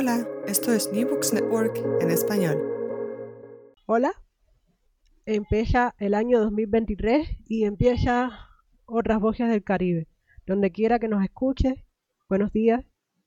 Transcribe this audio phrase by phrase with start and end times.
[0.00, 2.56] Hola, esto es New Books Network en español.
[3.84, 4.12] Hola,
[5.26, 8.30] empieza el año 2023 y empieza
[8.86, 10.06] otras voces del Caribe.
[10.46, 11.84] Donde quiera que nos escuche,
[12.28, 12.84] buenos días,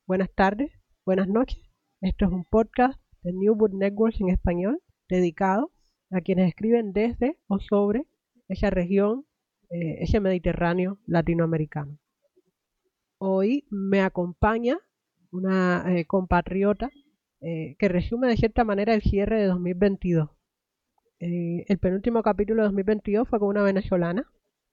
[0.07, 0.71] buenas tardes,
[1.05, 1.59] buenas noches.
[1.99, 5.73] Esto es un podcast de New Book Network en español dedicado
[6.09, 8.07] a quienes escriben desde o sobre
[8.47, 9.25] esa región,
[9.71, 11.99] eh, ese Mediterráneo latinoamericano.
[13.17, 14.79] Hoy me acompaña
[15.31, 16.89] una eh, compatriota
[17.41, 20.29] eh, que resume de cierta manera el cierre de 2022.
[21.19, 24.25] Eh, el penúltimo capítulo de 2022 fue con una venezolana,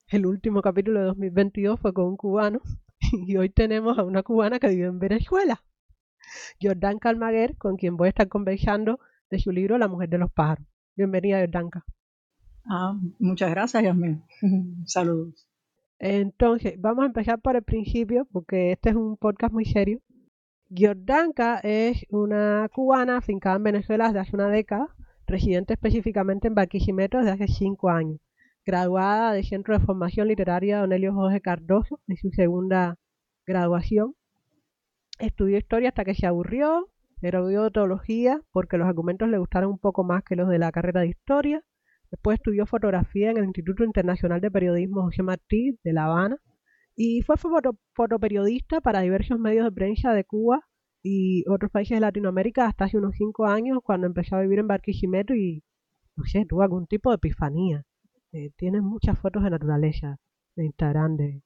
[0.08, 2.60] el último capítulo de 2022 fue con un cubano
[3.26, 5.62] y hoy tenemos a una cubana que vive en Venezuela,
[6.60, 9.00] Jordan Calmaguer, con quien voy a estar conversando
[9.30, 10.66] de su libro La mujer de los pájaros.
[10.96, 11.84] Bienvenida, Jordanka.
[12.64, 14.22] Ah, muchas gracias, Yasmin.
[14.86, 15.46] Saludos.
[15.98, 20.00] Entonces, vamos a empezar por el principio, porque este es un podcast muy serio.
[20.70, 24.94] Jordanka es una cubana afincada en Venezuela desde hace una década,
[25.26, 28.20] residente específicamente en Barquisimeto desde hace cinco años,
[28.66, 32.96] graduada del Centro de Formación Literaria Don Elio Jorge Cardoso en su segunda
[33.46, 34.14] graduación.
[35.18, 36.90] Estudió historia hasta que se aburrió,
[37.22, 41.00] erudió teología porque los argumentos le gustaron un poco más que los de la carrera
[41.00, 41.62] de historia.
[42.10, 46.38] Después estudió fotografía en el Instituto Internacional de Periodismo José Martí de La Habana
[47.00, 50.66] y fue foto, fotoperiodista para diversos medios de prensa de Cuba
[51.00, 54.66] y otros países de Latinoamérica hasta hace unos cinco años cuando empezó a vivir en
[54.66, 55.62] Barquisimeto y,
[56.16, 57.84] no sé, tuvo algún tipo de epifanía.
[58.32, 60.16] Eh, tiene muchas fotos de naturaleza
[60.56, 61.42] de Instagram de,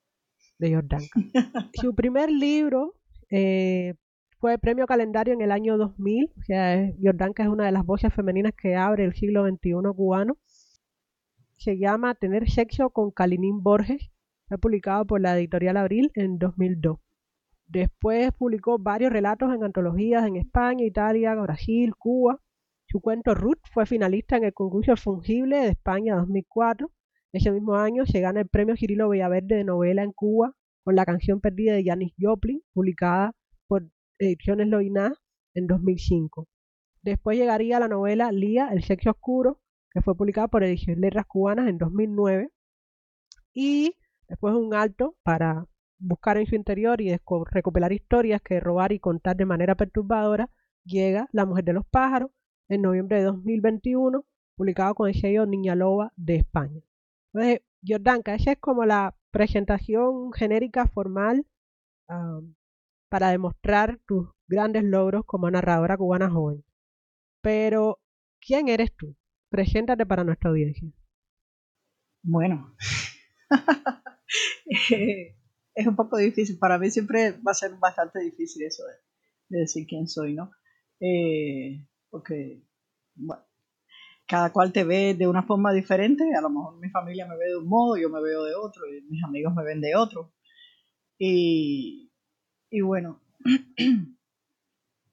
[0.59, 1.03] de Jordan.
[1.75, 2.95] Su primer libro
[3.29, 3.93] eh,
[4.39, 8.15] fue premio calendario en el año 2000, o sea, Jordanka es una de las voces
[8.15, 10.39] femeninas que abre el siglo XXI cubano.
[11.59, 14.12] Se llama Tener sexo con Kalinín Borges
[14.59, 16.99] publicado por la editorial Abril en 2002.
[17.67, 22.39] Después publicó varios relatos en antologías en España, Italia, Brasil, Cuba.
[22.87, 26.91] Su cuento Ruth fue finalista en el concurso Fungible de España 2004.
[27.33, 30.55] Ese mismo año se gana el premio Cirilo Villaverde de novela en Cuba
[30.85, 33.33] con la canción perdida de Janis Joplin, publicada
[33.67, 35.15] por Ediciones Loiná
[35.55, 36.47] en 2005.
[37.03, 39.61] Después llegaría la novela Lía, El sexo oscuro,
[39.91, 42.51] que fue publicada por Ediciones Letras Cubanas en 2009.
[43.55, 43.97] Y
[44.33, 45.67] Después un alto para
[45.99, 47.15] buscar en su interior y
[47.51, 50.49] recopilar historias que robar y contar de manera perturbadora,
[50.85, 52.31] llega La Mujer de los Pájaros
[52.71, 54.25] en noviembre de 2021,
[54.57, 56.81] publicado con el sello Niña Loba de España.
[57.35, 61.47] Entonces, Jordanka, esa es como la presentación genérica formal
[63.11, 66.65] para demostrar tus grandes logros como narradora cubana joven.
[67.43, 68.01] Pero,
[68.41, 69.15] ¿quién eres tú?
[69.51, 70.91] Preséntate para nuestra audiencia.
[72.23, 72.75] Bueno,
[75.75, 76.59] es un poco difícil.
[76.59, 80.51] Para mí siempre va a ser bastante difícil eso de, decir quién soy, ¿no?
[81.01, 82.63] Eh, porque,
[83.15, 83.43] bueno,
[84.27, 86.25] cada cual te ve de una forma diferente.
[86.35, 88.87] A lo mejor mi familia me ve de un modo, yo me veo de otro,
[88.87, 90.33] y mis amigos me ven de otro.
[91.19, 92.13] Y,
[92.71, 93.21] y bueno,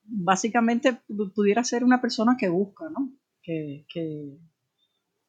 [0.03, 1.01] básicamente
[1.35, 3.13] pudiera ser una persona que busca, ¿no?
[3.41, 4.37] Que, que,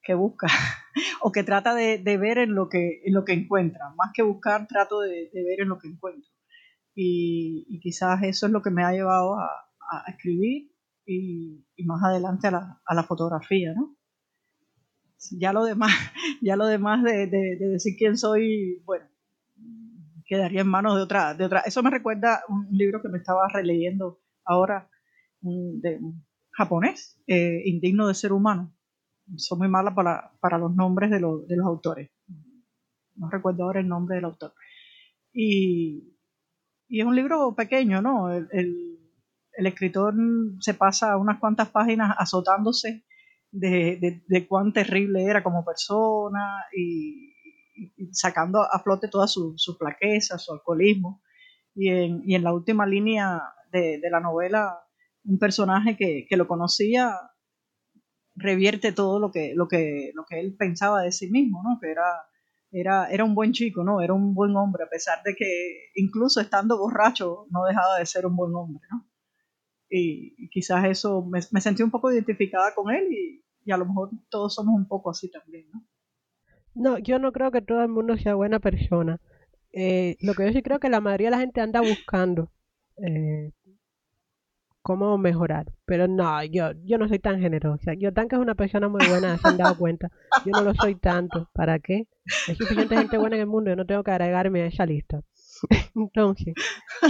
[0.03, 0.47] que busca
[1.21, 3.93] o que trata de, ver en lo que, en lo que encuentra.
[3.95, 6.29] Más que buscar, trato de, ver en lo que encuentro.
[6.95, 10.71] Y, quizás eso es lo que me ha llevado a, a, escribir
[11.05, 13.95] y, más adelante a la, a la, fotografía, ¿no?
[15.31, 15.91] Ya lo demás,
[16.41, 19.05] ya lo demás de, de, decir quién soy, bueno,
[20.25, 21.61] quedaría en manos de otra, de otra.
[21.61, 24.89] Eso me recuerda un libro que me estaba releyendo ahora
[25.41, 25.99] de
[26.51, 28.73] japonés, eh, indigno de ser humano.
[29.37, 32.09] Soy muy mala para, para los nombres de, de los autores.
[33.15, 34.53] No recuerdo ahora el nombre del autor.
[35.33, 36.17] Y,
[36.87, 38.31] y es un libro pequeño, ¿no?
[38.33, 40.13] El, el, escritor
[40.59, 43.05] se pasa unas cuantas páginas azotándose
[43.51, 47.31] de, de, cuán terrible era como persona y,
[48.11, 51.21] sacando a flote todas sus su flaquezas, su alcoholismo.
[51.73, 53.41] Y en, y en la última línea
[53.71, 54.77] de, de la novela,
[55.23, 57.13] un personaje que, que, lo conocía
[58.41, 61.79] revierte todo lo que, lo, que, lo que él pensaba de sí mismo, ¿no?
[61.79, 62.03] Que era
[62.71, 64.01] era, era un buen chico, ¿no?
[64.01, 68.25] Era un buen hombre, a pesar de que incluso estando borracho no dejaba de ser
[68.25, 69.07] un buen hombre, ¿no?
[69.89, 74.55] Y, quizás eso me, sentí un poco identificada con él y, a lo mejor todos
[74.55, 75.85] somos un poco así también, ¿no?
[76.73, 79.19] No, yo no creo que todo el mundo sea buena persona.
[79.73, 82.51] Eh, lo que yo sí creo que la mayoría de la gente anda buscando
[82.97, 83.51] eh,
[84.81, 85.71] cómo mejorar.
[85.85, 87.93] Pero no, yo, yo no soy tan generosa.
[87.93, 90.09] Yo tan que es una persona muy buena, se han dado cuenta.
[90.45, 91.49] Yo no lo soy tanto.
[91.53, 92.07] ¿Para qué?
[92.47, 95.21] Hay suficiente gente buena en el mundo, yo no tengo que agregarme a esa lista.
[95.95, 96.53] Entonces,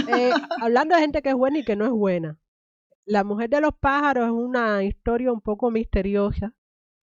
[0.08, 0.30] eh,
[0.60, 2.38] hablando de gente que es buena y que no es buena.
[3.04, 6.54] La mujer de los pájaros es una historia un poco misteriosa.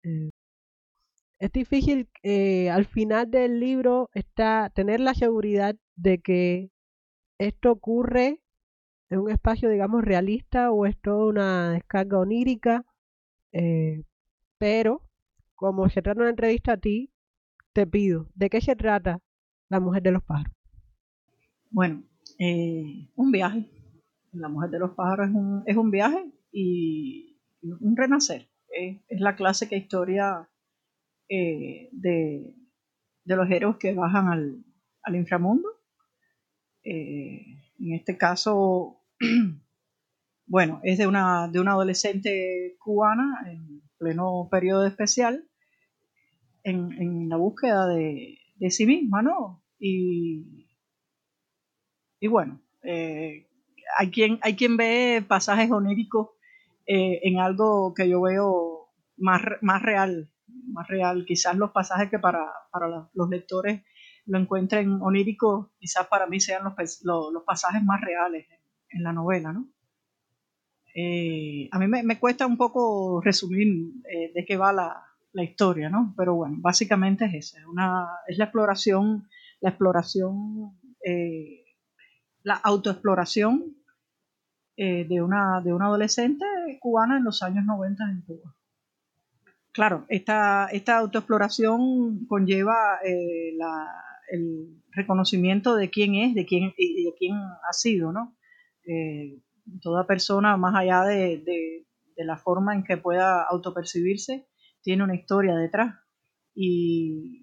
[0.02, 0.30] Eh,
[1.38, 6.70] es difícil eh, al final del libro está tener la seguridad de que
[7.38, 8.40] esto ocurre
[9.10, 12.84] en un espacio, digamos, realista o es toda una descarga onírica.
[14.58, 15.02] pero
[15.54, 17.12] como se trata de una entrevista a ti,
[17.72, 19.20] te pido, ¿de qué se trata
[19.68, 20.52] La Mujer de los Pájaros?
[21.70, 22.04] Bueno,
[22.38, 23.70] eh, un viaje.
[24.32, 28.48] La Mujer de los Pájaros es un, es un viaje y un renacer.
[28.68, 30.48] es la clásica historia
[31.28, 32.54] eh, de,
[33.24, 35.68] los héroes que bajan al, inframundo.
[36.82, 39.00] Eh, en este caso,
[40.46, 45.48] bueno, es de una, de una adolescente cubana en pleno periodo especial
[46.64, 48.38] en, la búsqueda de,
[48.70, 49.62] sí misma, ¿no?
[49.78, 50.66] Y,
[52.20, 53.46] y bueno, eh,
[53.98, 56.30] hay, quien, hay quien ve pasajes oníricos
[56.86, 61.24] eh, en algo que yo veo más, más real, más real.
[61.26, 62.46] Quizás los pasajes que para,
[63.12, 63.82] los lectores
[64.26, 68.46] lo encuentren onírico, quizás para mí sean los, los, pasajes más reales
[68.90, 69.68] en, la novela, ¿no?
[70.94, 73.92] Eh, a mí me, me, cuesta un poco resumir
[74.32, 75.04] de qué va la,
[75.34, 76.14] la historia, ¿no?
[76.16, 79.28] Pero bueno, básicamente es esa, una, es la exploración,
[79.60, 81.64] la exploración, eh,
[82.44, 83.76] la autoexploración
[84.76, 86.46] eh, de, una, de una adolescente
[86.80, 88.54] cubana en los años 90 en Cuba.
[89.72, 93.56] Claro, esta, esta autoexploración conlleva eh,
[94.30, 98.36] el reconocimiento de quién es, de quién, de quién ha sido, ¿no?
[99.80, 101.42] toda persona, más allá de,
[102.16, 104.46] de la forma en que pueda autopercibirse,
[104.82, 105.94] tiene una historia detrás.
[106.54, 107.40] Y,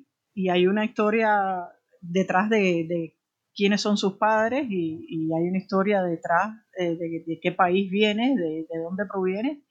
[0.50, 1.68] hay una historia
[2.00, 3.18] detrás de,
[3.54, 8.66] quiénes son sus padres y, hay una historia detrás eh, de, qué país viene, de,
[8.82, 9.64] dónde proviene.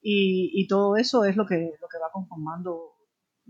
[0.00, 2.91] Y, todo eso es lo que, lo que va conformando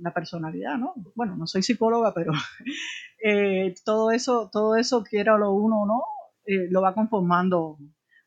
[0.03, 0.95] la personalidad, ¿no?
[1.15, 2.33] Bueno, no soy psicóloga, pero
[3.25, 6.03] eh, todo eso, todo eso, quiera lo uno o no,
[6.45, 7.79] eh, lo va conformando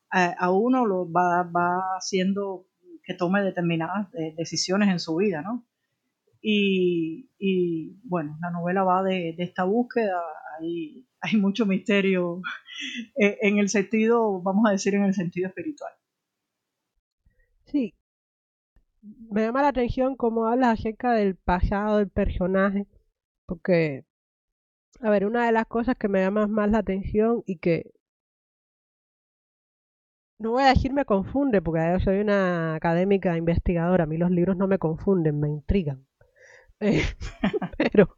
[0.10, 2.67] a, uno, lo va, va haciendo
[3.03, 5.65] que tome determinadas eh, decisiones en su vida, ¿no?
[6.48, 10.22] Y, bueno, la novela va de, esta búsqueda,
[10.60, 12.41] hay, hay mucho misterio
[13.20, 15.91] eh, en el sentido, vamos a decir, en el sentido espiritual.
[17.65, 17.96] Sí,
[19.31, 22.88] me llama la atención cómo hablas acerca del pasado del personaje,
[23.45, 24.05] porque,
[25.01, 27.91] a ver, una de las cosas que me llama más la atención y que
[30.39, 34.31] no voy a decir me confunde, porque yo soy una académica investigadora, a mí los
[34.31, 36.05] libros no me confunden, me intrigan.
[36.81, 37.03] Eh,
[37.77, 38.17] pero,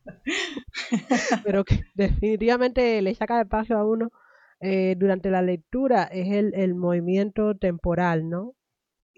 [1.44, 4.12] pero que definitivamente le saca de paso a uno
[4.60, 8.56] eh, durante la lectura es el, el, movimiento temporal, ¿no?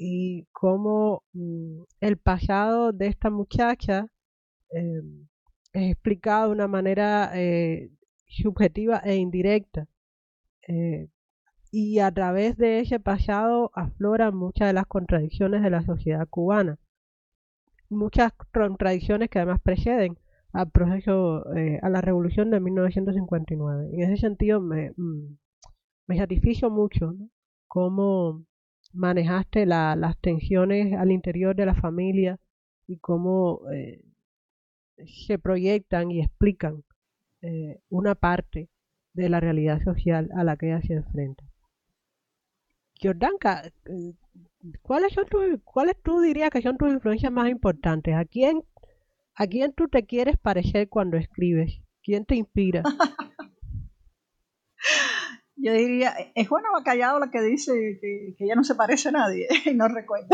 [0.01, 4.07] Y cómo mm, el pasado de esta muchacha
[4.73, 5.01] eh,
[5.73, 7.31] es explicado de una manera
[8.27, 9.87] subjetiva e indirecta
[11.71, 16.77] y a través de ese pasado afloran muchas de las contradicciones de la sociedad cubana.
[17.89, 20.17] Muchas contradicciones que además preceden
[20.51, 23.89] al proceso, eh, a la revolución de 1959.
[23.93, 25.37] En ese sentido me, mm,
[26.07, 27.15] me satisfizo mucho
[27.67, 28.45] cómo
[28.93, 32.39] manejaste las tensiones al interior de la familia
[32.87, 34.03] y cómo eh,
[35.05, 36.83] se proyectan y explican
[37.41, 38.69] eh, una parte
[39.13, 41.43] de la realidad social a la que ella se enfrenta.
[43.01, 44.13] Jordanka, eh,
[44.81, 48.15] ¿cuáles son tus, cuáles tú dirías que son tus influencias más importantes?
[48.15, 48.63] ¿A quién,
[49.35, 51.81] a quién tú te quieres parecer cuando escribes?
[52.03, 52.83] ¿Quién te inspira?
[55.61, 59.47] Yo diría, es Juana Bacallado la que dice que, ella no se parece a nadie,
[59.75, 60.27] no recuerdo.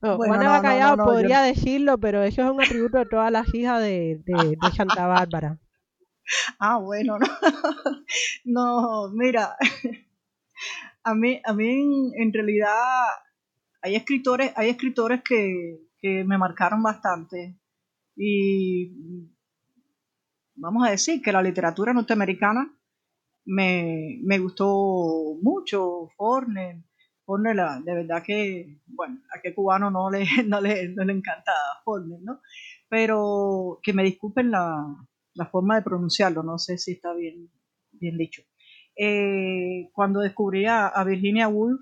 [0.00, 4.56] Juana Bacallado podría decirlo, pero eso es un atributo de todas las hijas de, de,
[4.74, 5.58] Santa Bárbara.
[6.58, 7.26] Ah, bueno, no.
[8.46, 9.58] no, mira,
[11.02, 12.72] a mí, a mí en, realidad
[13.82, 17.58] hay escritores, hay escritores que, que me marcaron bastante.
[18.16, 19.28] Y
[20.54, 22.74] vamos a decir que la literatura norteamericana
[23.46, 26.82] me, me gustó mucho, Forner.
[27.24, 31.52] Forner, de verdad que, bueno, a qué cubano no le, no le, no le encanta
[31.84, 32.40] Forner, ¿no?
[32.88, 34.84] Pero que me disculpen la,
[35.34, 37.50] la forma de pronunciarlo, no sé si está bien,
[37.92, 38.42] bien dicho.
[38.96, 41.80] Eh, cuando descubrí a, Virginia Woolf,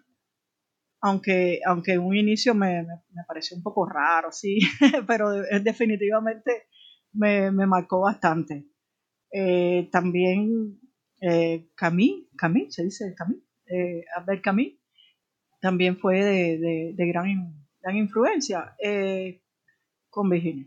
[1.01, 4.59] aunque, aunque en un inicio me, me, pareció un poco raro, sí,
[5.07, 6.69] pero definitivamente
[7.13, 8.67] me, me, marcó bastante.
[9.33, 10.79] Eh, también
[11.25, 12.27] eh, Camille,
[12.71, 14.73] se dice Camille, eh, Albert Camus,
[15.61, 19.41] también fue de, gran, gran, influencia eh,
[20.11, 20.67] con Virginia.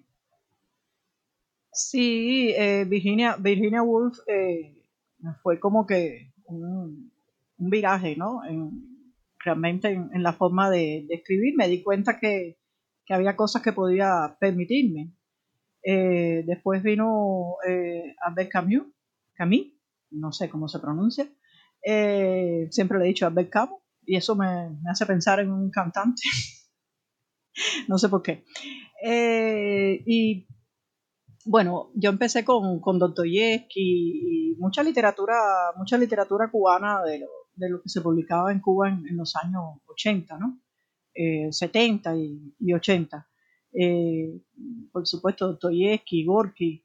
[1.73, 2.53] Sí,
[2.87, 4.17] Virginia, Virginia Woolf
[5.43, 7.11] fue como que un,
[7.57, 8.39] viraje, ¿no?
[9.39, 11.55] realmente en, la forma de, escribir.
[11.57, 12.57] Me di cuenta que,
[13.05, 15.11] que había cosas que podía permitirme.
[15.83, 17.57] después vino
[18.21, 18.87] Albert Camus,
[19.33, 19.74] Camus
[20.11, 21.29] no sé cómo se pronuncia.
[21.83, 26.23] Eh, siempre le he dicho Albert Cabo y eso me, hace pensar en un cantante.
[27.87, 28.43] no sé por qué.
[29.03, 30.47] Eh, y
[31.45, 35.35] bueno, yo empecé con, con Dostoyevsky y mucha literatura,
[35.77, 39.79] mucha literatura cubana de lo, de lo que se publicaba en Cuba en, los años
[39.85, 40.61] 80, ¿no?
[41.51, 43.29] 70 eh, y, 80.
[44.91, 46.84] por supuesto, Dostoyevsky, Gorky,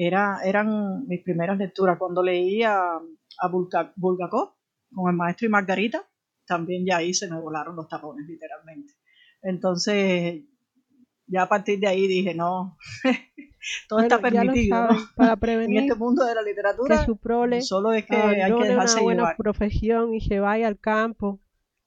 [0.00, 1.98] era, eran mis primeras lecturas.
[1.98, 4.54] Cuando leía a Bulgakov
[4.94, 6.08] con el maestro y Margarita,
[6.46, 8.94] también ya ahí se me volaron los tapones, literalmente.
[9.42, 10.44] Entonces,
[11.26, 12.76] ya a partir de ahí dije, no,
[13.88, 14.88] todo está permitido.
[15.16, 18.54] Para prevenir en este mundo de la literatura, que su prole solo es que hay
[18.54, 21.40] que dejarse una buena profesión y se vaya al campo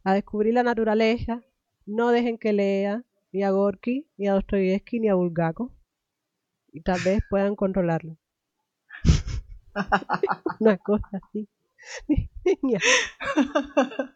[0.04, 1.42] a descubrir la naturaleza.
[1.86, 5.72] No dejen que lea ni a Gorky, ni a Dostoyevsky, ni a Bulgakov
[6.72, 8.18] y tal vez puedan controlarlo.
[10.60, 11.48] Una cosa así.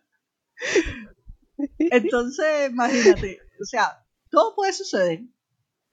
[1.78, 5.22] Entonces, imagínate, o sea, todo puede suceder.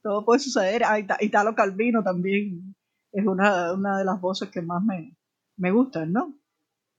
[0.03, 0.83] Todo puede suceder.
[0.85, 2.75] Ah, Italo Calvino también
[3.13, 5.17] es una, una de las voces que más me,
[5.57, 6.35] me gustan, ¿no?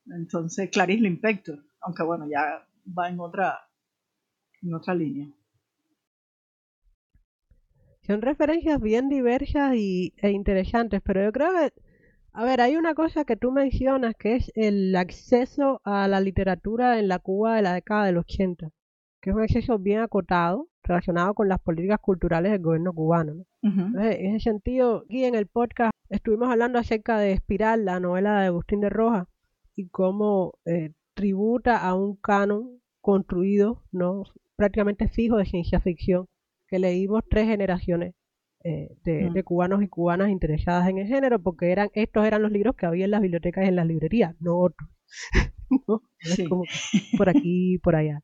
[0.08, 2.66] Entonces, Clarice Lispector, aunque bueno, ya
[2.98, 3.68] va en otra,
[4.62, 5.28] en otra línea.
[8.06, 11.74] Son referencias bien diversas y, e interesantes, pero yo creo que,
[12.34, 17.00] a ver, hay una cosa que tú mencionas que es el acceso a la literatura
[17.00, 18.72] en la Cuba de la década del 80,
[19.22, 23.46] que es un acceso bien acotado relacionado con las políticas culturales del gobierno cubano.
[23.62, 28.48] en ese sentido, aquí en el podcast estuvimos hablando acerca de Espiral, la novela de
[28.48, 29.28] Agustín de Rojas,
[29.78, 34.24] y cómo eh, tributa a un canon construido, no
[34.58, 36.28] prácticamente fijo de ciencia ficción,
[36.74, 38.16] que leímos tres generaciones
[38.64, 42.76] eh, de, cubanos y cubanas interesadas en el género, porque eran estos eran los libros
[42.76, 44.90] que había en las bibliotecas y en las librerías, no otros.
[46.50, 46.64] como
[47.20, 48.24] por aquí y por allá.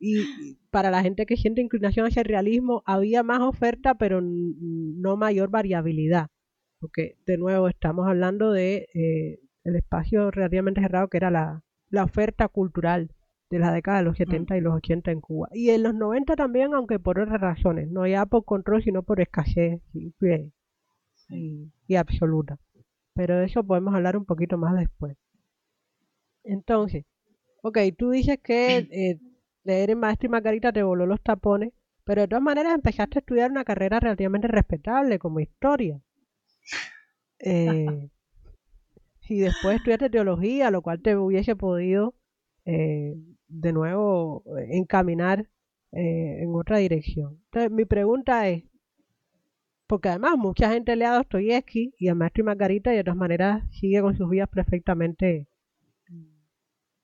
[0.00, 5.16] Y para la gente que siente inclinación hacia el realismo, había más oferta, pero no
[5.16, 6.30] mayor variabilidad.
[6.80, 12.02] Porque, de nuevo, estamos hablando de eh, el espacio relativamente cerrado que era la, la
[12.02, 13.13] oferta cultural
[13.54, 14.56] de la década de los 70 mm.
[14.56, 15.48] y los 80 en Cuba.
[15.52, 19.20] Y en los 90 también, aunque por otras razones, no ya por control, sino por
[19.20, 20.12] escasez y,
[21.96, 22.58] absoluta.
[23.14, 25.16] Pero de eso podemos hablar un poquito más después.
[26.42, 27.04] Entonces,
[27.62, 29.20] ok, tú dices que eh,
[29.62, 33.20] leer en Maestro y Margarita te voló los tapones, pero de todas maneras empezaste a
[33.20, 36.00] estudiar una carrera relativamente respetable como historia.
[37.46, 38.08] Eh,
[39.28, 42.14] y después estudiaste teología, lo cual te hubiese podido
[42.64, 43.16] eh,
[43.60, 45.48] de nuevo eh, encaminar
[45.92, 47.40] eh, en otra dirección.
[47.46, 48.64] Entonces, mi pregunta es,
[49.86, 53.04] porque además mucha gente le ha dado Dostoyevsky y a Maestro y Margarita y de
[53.04, 55.46] todas maneras sigue con sus vidas perfectamente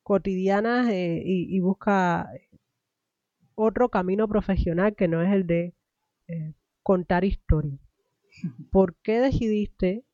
[0.02, 2.28] cotidianas eh, y, busca
[3.54, 5.74] otro camino profesional que no es el de
[6.26, 7.78] eh, contar historias.
[8.72, 10.04] ¿Por qué decidiste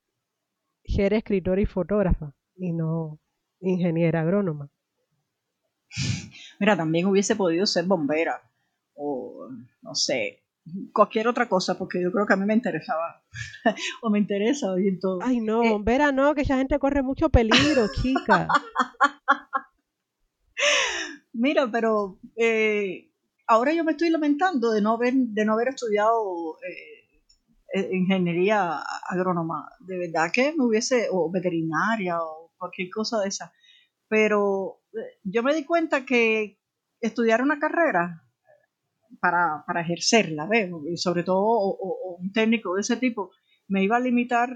[0.85, 3.21] ser escritora y fotógrafa y no
[3.61, 4.71] ingeniera agrónoma?
[6.59, 8.40] Mira, también hubiese podido ser bombera
[8.95, 9.49] o
[9.83, 10.43] no sé,
[10.93, 13.23] cualquier otra cosa, porque yo creo que a mí me interesaba
[14.02, 15.21] o me interesa oír todo.
[15.23, 18.49] Ay, no, eh, bombera no, que esa gente corre mucho peligro, chica.
[21.33, 23.12] Mira, pero eh,
[23.47, 27.23] ahora yo me estoy lamentando de no haber, de no haber estudiado eh,
[27.75, 29.69] e, ingeniería agrónoma.
[29.81, 33.52] De verdad que me hubiese, o veterinaria o cualquier cosa de esa.
[34.09, 34.81] Pero
[35.25, 36.59] yo me di cuenta que
[37.00, 38.23] estudiar una carrera
[39.21, 40.71] para, para ejercerla, ¿ves?
[40.91, 41.76] Y sobre todo
[42.19, 43.31] un técnico de ese tipo,
[43.69, 44.50] me iba a limitar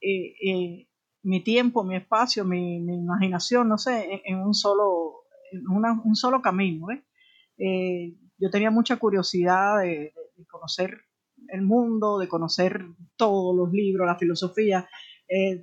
[0.00, 0.88] eh, eh,
[1.22, 6.86] mi tiempo, mi espacio, mi, imaginación, no sé, en, un, solo, en un solo camino.
[7.58, 10.12] Eh, yo tenía mucha curiosidad de,
[10.48, 11.00] conocer
[11.48, 12.84] el mundo, de conocer
[13.16, 14.88] todos los libros, la filosofía,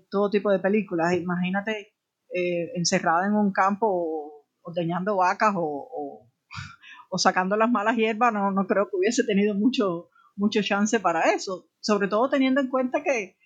[0.10, 1.14] todo tipo de películas.
[1.14, 1.93] Imagínate
[2.34, 6.30] encerrada en un campo ordeñando vacas o
[7.14, 11.32] o sacando las malas hierbas, no, no creo que hubiese tenido mucho, mucho chance para
[11.34, 11.70] eso.
[11.80, 13.38] Sobre todo teniendo en cuenta que,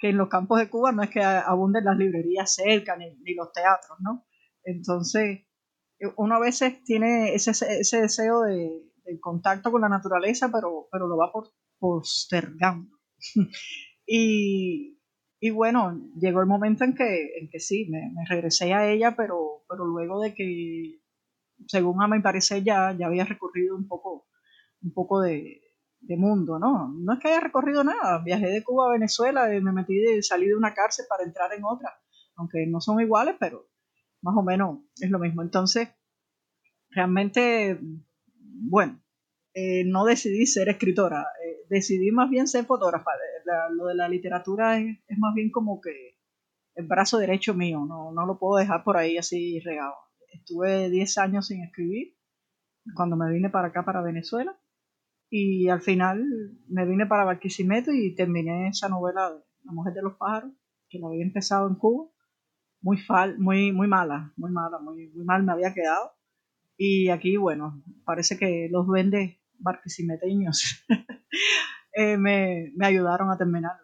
[0.00, 3.98] en los campos de Cuba no es que abunden las librerías cerca ni, los teatros,
[3.98, 4.24] ¿no?
[4.62, 5.44] Entonces,
[6.16, 8.70] uno a veces tiene ese, ese deseo de,
[9.20, 11.48] contacto con la naturaleza, pero, pero lo va por,
[11.80, 12.96] postergando.
[14.06, 14.95] y,
[15.40, 19.64] y, bueno, llegó el momento en que, en que sí, me, regresé a ella, pero,
[19.68, 21.00] pero luego de que
[21.66, 24.26] según a mi parecer, ya, ya había recorrido un poco,
[24.82, 25.62] un poco de,
[26.08, 26.94] mundo, ¿no?
[26.96, 30.22] No es que haya recorrido nada, viajé de Cuba a Venezuela, y me metí de
[30.22, 31.98] salí de una cárcel para entrar en otra,
[32.36, 33.68] aunque no son iguales, pero
[34.22, 35.42] más o menos es lo mismo.
[35.42, 35.88] Entonces,
[36.90, 37.80] realmente,
[38.38, 39.02] bueno,
[39.52, 43.10] eh, no decidí ser escritora, eh, decidí más bien ser fotógrafa.
[43.72, 46.18] Lo de la literatura es, más bien como que
[46.74, 49.94] el brazo derecho mío, no, no lo puedo dejar por ahí así regado
[50.36, 52.16] estuve 10 años sin escribir
[52.94, 54.56] cuando me vine para acá, para Venezuela.
[55.28, 56.24] Y al final
[56.68, 60.52] me vine para Barquisimeto y terminé esa novela de La mujer de los pájaros,
[60.88, 62.08] que la había empezado en Cuba.
[62.80, 66.12] Muy, fal, muy, muy mala, muy mala, muy, muy mal me había quedado.
[66.76, 70.84] Y aquí, bueno, parece que los duendes barquisimeteños
[71.96, 73.80] eh, me, me, ayudaron a terminarla.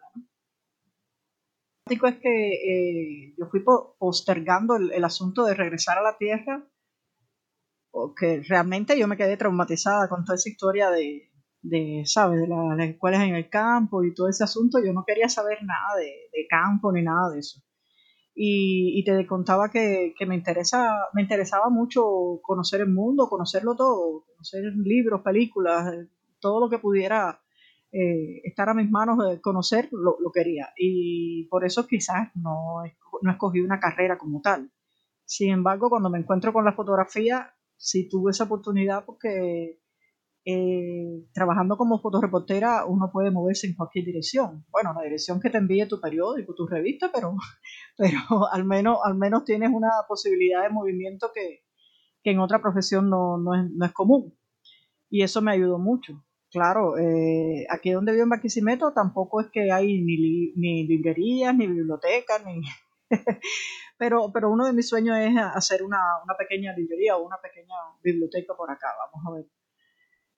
[1.89, 3.63] Lo es que eh, yo fui
[3.97, 6.63] postergando el, asunto de regresar a la Tierra,
[7.89, 11.31] porque realmente yo me quedé traumatizada con toda esa historia de,
[11.63, 12.41] de ¿sabes?
[12.41, 14.77] De las escuelas en el campo y todo ese asunto.
[14.83, 17.61] Yo no quería saber nada de, campo ni nada de eso.
[18.35, 24.63] Y, te contaba que, me, interesa, me interesaba mucho conocer el mundo, conocerlo todo, conocer
[24.75, 25.91] libros, películas,
[26.39, 27.42] todo lo que pudiera
[27.95, 30.73] eh, estar a mis manos, de conocer, lo, quería.
[30.75, 32.81] Y por eso quizás no,
[33.21, 34.71] no escogí una carrera como tal.
[35.25, 39.79] Sin embargo, cuando me encuentro con la fotografía, sí tuve esa oportunidad porque
[40.43, 44.65] eh, trabajando como fotoreportera uno puede moverse en cualquier dirección.
[44.71, 47.35] Bueno, la dirección que te envíe tu periódico, tu revista, pero,
[47.97, 51.61] pero al, menos, al menos tienes una posibilidad de movimiento que,
[52.23, 54.35] en otra profesión no, no, es, no es común.
[55.11, 59.71] Y eso me ayudó mucho claro, eh, aquí donde vivo en Barquisimeto tampoco es que
[59.71, 62.61] hay ni, ni librerías, ni bibliotecas, ni...
[63.97, 65.99] pero, pero uno de mis sueños es hacer una,
[66.37, 69.45] pequeña librería o una pequeña biblioteca por acá, vamos a ver.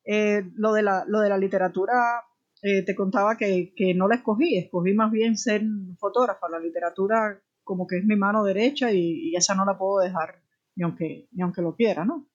[0.06, 2.23] Eh, lo, de la, lo de la literatura,
[2.62, 5.62] eh, te contaba que, no la escogí, escogí más bien ser
[5.99, 6.49] fotógrafa.
[6.49, 10.41] La literatura como que es mi mano derecha y, y esa no la puedo dejar
[10.75, 12.25] ni aunque, ni aunque lo quiera, ¿no?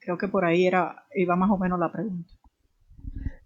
[0.00, 2.32] Creo que por ahí era, iba más o menos la pregunta.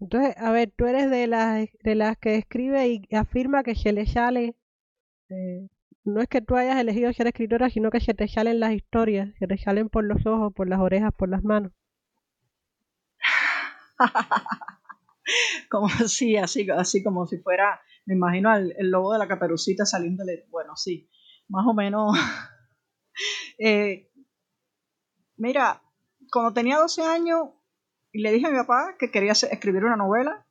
[0.01, 3.93] Entonces, a ver, tú eres de las, de las que escribe y afirma que se
[3.93, 4.57] le sale,
[5.29, 5.69] eh,
[6.05, 9.29] no es que tú hayas elegido ser escritora, sino que se te salen las historias,
[9.39, 11.73] se te salen por los ojos, por las orejas, por las manos.
[15.71, 20.47] como así, así, así como si fuera, me imagino el, lobo de la caperucita saliéndole,
[20.49, 21.11] bueno, sí,
[21.49, 22.17] más o menos.
[23.59, 24.11] Eh,
[25.37, 25.83] mira,
[26.33, 27.51] cuando tenía 12 años,
[28.13, 30.47] y le dije a mi papá que quería escribir una novela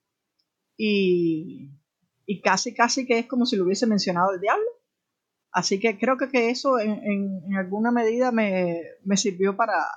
[0.77, 1.71] y,
[2.25, 4.65] y casi, casi que es como si lo hubiese mencionado el diablo.
[5.51, 9.87] Así que creo que, eso en, en, alguna medida me, me sirvió para,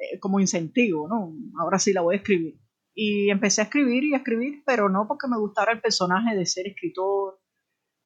[0.00, 1.34] eh, como incentivo, ¿no?
[1.60, 2.60] Ahora sí la voy a escribir.
[2.94, 6.46] Y empecé a escribir y a escribir, pero no porque me gustara el personaje de
[6.46, 7.40] ser escritor.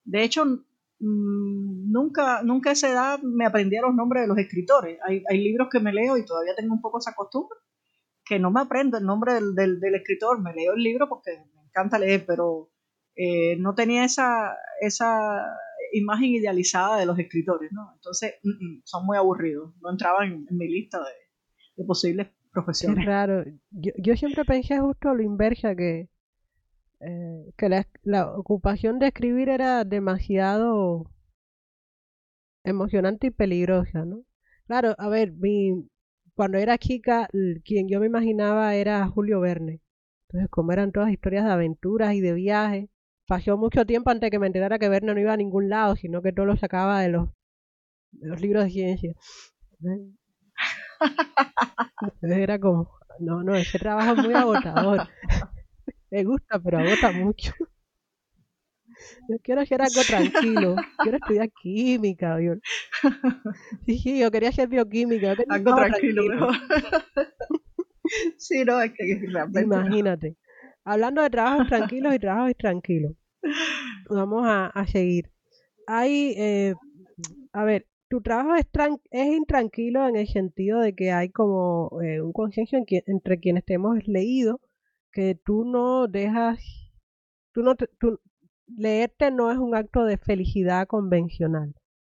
[0.04, 4.98] De hecho, mm, nunca, nunca a esa edad me aprendí los nombres de los escritores.
[5.04, 7.58] Hay, hay, libros que me leo y todavía tengo un poco esa costumbre,
[8.24, 11.30] que no me aprendo el nombre del, del, del escritor, me leo el libro porque
[11.54, 12.70] me encanta leer, pero
[13.16, 15.56] eh, no tenía esa, esa
[15.92, 17.92] imagen idealizada de los escritores, ¿no?
[17.94, 21.12] Entonces, mm, mm, son muy aburridos, no entraban en, mi lista de,
[21.76, 22.98] de, posibles profesiones.
[22.98, 26.08] Es raro, yo, yo siempre pensé justo lo inversa, que,
[27.00, 31.10] eh, que la, la ocupación de escribir era demasiado
[32.64, 34.24] emocionante y peligrosa, ¿no?
[34.66, 35.86] Claro, a ver, mi,
[36.34, 37.28] cuando era chica,
[37.64, 39.80] quien yo me imaginaba era Julio Verne.
[40.28, 42.88] Entonces, como eran todas historias de aventuras y de viajes,
[43.26, 45.96] pasó mucho tiempo antes de que me enterara que Verne no iba a ningún lado,
[45.96, 47.28] sino que todo lo sacaba de los,
[48.12, 49.14] de los libros de ciencia.
[52.00, 55.08] Entonces era como, no, no, ese trabajo es muy agotador.
[56.10, 57.52] me gusta, pero agota mucho.
[59.28, 60.76] Yo quiero hacer algo tranquilo.
[61.02, 62.40] Quiero estudiar química.
[62.40, 62.54] Yo...
[63.86, 65.34] Sí, sí, yo quería hacer bioquímica.
[65.48, 66.54] algo tranquilo, mejor.
[68.38, 69.20] sí, no, es que
[69.62, 70.36] Imagínate.
[70.84, 73.12] Hablando de trabajos tranquilos y trabajos tranquilos.
[74.10, 75.30] Vamos a, a seguir.
[75.86, 76.74] Hay, eh,
[77.52, 78.66] a ver, tu trabajo es,
[79.10, 83.64] es intranquilo en el sentido de que hay como eh, un consenso en entre quienes
[83.64, 84.60] te hemos leído
[85.14, 86.60] que tú no dejas,
[87.52, 88.20] tú no, tú,
[88.66, 91.74] leerte no es un acto de felicidad convencional,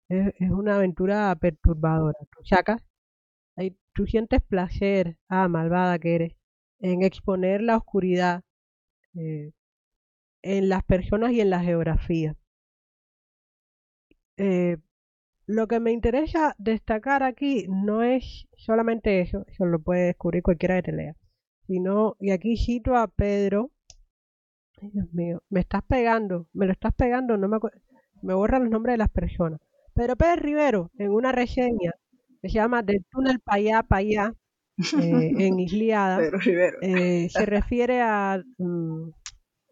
[0.09, 2.17] es, una aventura perturbadora.
[2.31, 2.81] Tú sacas,
[3.93, 6.33] tú sientes placer, ah, malvada que eres,
[6.79, 8.43] en exponer la oscuridad
[9.15, 9.51] eh,
[10.43, 12.35] en las personas y en la geografía.
[14.37, 14.77] Eh,
[15.47, 20.75] lo que me interesa destacar aquí no es solamente eso, eso lo puede descubrir cualquiera
[20.77, 21.15] que te lea,
[21.67, 23.71] sino, y aquí cito a Pedro
[24.81, 27.57] Ay, Dios mío, me estás pegando, me lo estás pegando, no me
[28.21, 29.61] me borran los nombres de las personas.
[29.93, 31.93] Pedro Pérez Rivero, en una reseña
[32.41, 34.33] que se llama Del túnel para allá, para allá,
[34.77, 36.19] eh, en Isliada,
[36.81, 39.09] eh, se refiere a, mm,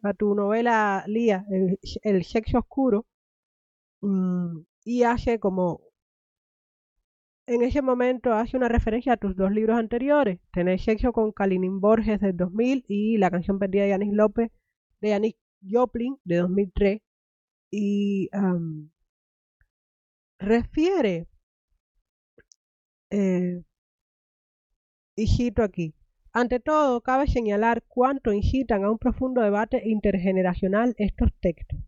[0.04, 1.46] a tu novela Lía,
[2.04, 3.06] el, sexo oscuro,
[4.02, 5.82] mm, y hace como
[7.46, 11.82] en ese momento hace una referencia a tus dos libros anteriores, Tener sexo con Kalinin
[11.82, 14.52] Borges del 2000 y La canción perdida de Yanis López
[15.10, 15.36] de
[15.70, 17.02] Joplin de 2003
[17.72, 18.30] y
[20.40, 21.28] refiere,
[23.10, 23.64] eh,
[25.16, 25.94] y cito aquí,
[26.32, 31.80] ante todo, cabe señalar cuánto incitan a un profundo debate intergeneracional estos textos.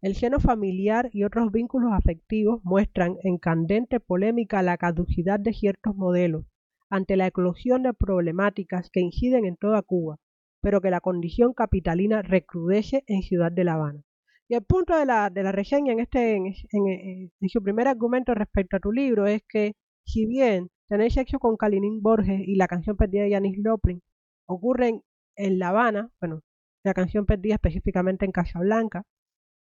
[0.00, 5.96] El seno familiar y otros vínculos afectivos muestran en candente polémica la caducidad de ciertos
[5.96, 6.44] modelos
[6.90, 10.18] ante la eclosión de problemáticas que inciden en toda Cuba,
[10.60, 14.02] pero que la condición capitalina recrudece en Ciudad de La Habana.
[14.48, 18.76] Y el punto de la, de la reseña en, este, en, su primer argumento respecto
[18.76, 22.96] a tu libro es que, si bien tenéis sexo con Kalinin Borges y la canción
[22.96, 24.02] perdida de Janis Loplin
[24.46, 25.02] ocurren
[25.36, 26.40] en La Habana, bueno,
[26.82, 29.04] la canción perdida específicamente en Casablanca,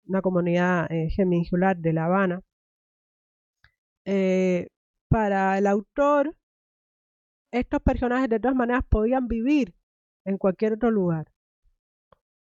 [0.05, 2.41] una comunidad eh, semi-insular de La Habana,
[4.05, 4.67] eh,
[5.09, 6.35] para el autor,
[7.51, 9.73] estos personajes de todas maneras podían vivir
[10.25, 11.31] en cualquier otro lugar.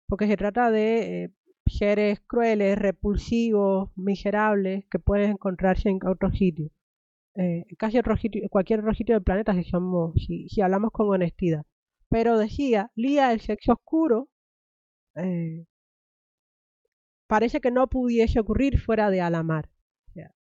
[0.08, 1.30] Porque se trata de eh,
[1.66, 6.70] seres crueles, repulsivos, miserables, que pueden encontrarse en otro sitio.
[7.36, 8.00] Eh, casi
[8.50, 11.64] cualquier otro sitio del planeta si, somos, si, hablamos con honestidad.
[12.08, 14.28] Pero decía, Lía, el sexo oscuro,
[15.14, 15.64] eh,
[17.28, 19.70] parece que no pudiese ocurrir fuera de Alamar.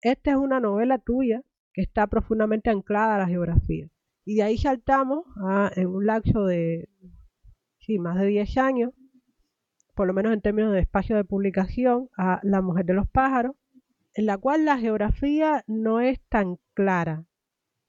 [0.02, 3.88] esta es una novela tuya que está profundamente anclada a la geografía.
[4.24, 6.88] Y de ahí saltamos a, en un lapso de
[7.80, 8.92] sí, más de 10 años,
[9.94, 13.54] por lo menos en términos de espacio de publicación, a La Mujer de los Pájaros,
[14.14, 17.24] en la cual la geografía no es tan clara.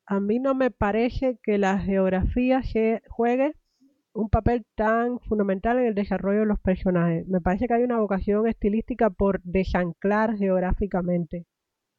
[0.06, 2.62] A mí no me parece que la geografía
[3.10, 3.56] juegue
[4.14, 7.28] un papel tan fundamental en el desarrollo de los personajes.
[7.28, 11.46] Me parece que hay una vocación estilística por desanclar geográficamente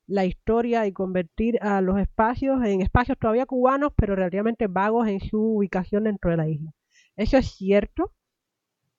[0.06, 5.20] la historia y convertir a los espacios en espacios todavía cubanos, pero relativamente vagos en
[5.20, 6.72] su ubicación dentro de la isla.
[7.16, 8.12] ¿Eso es cierto?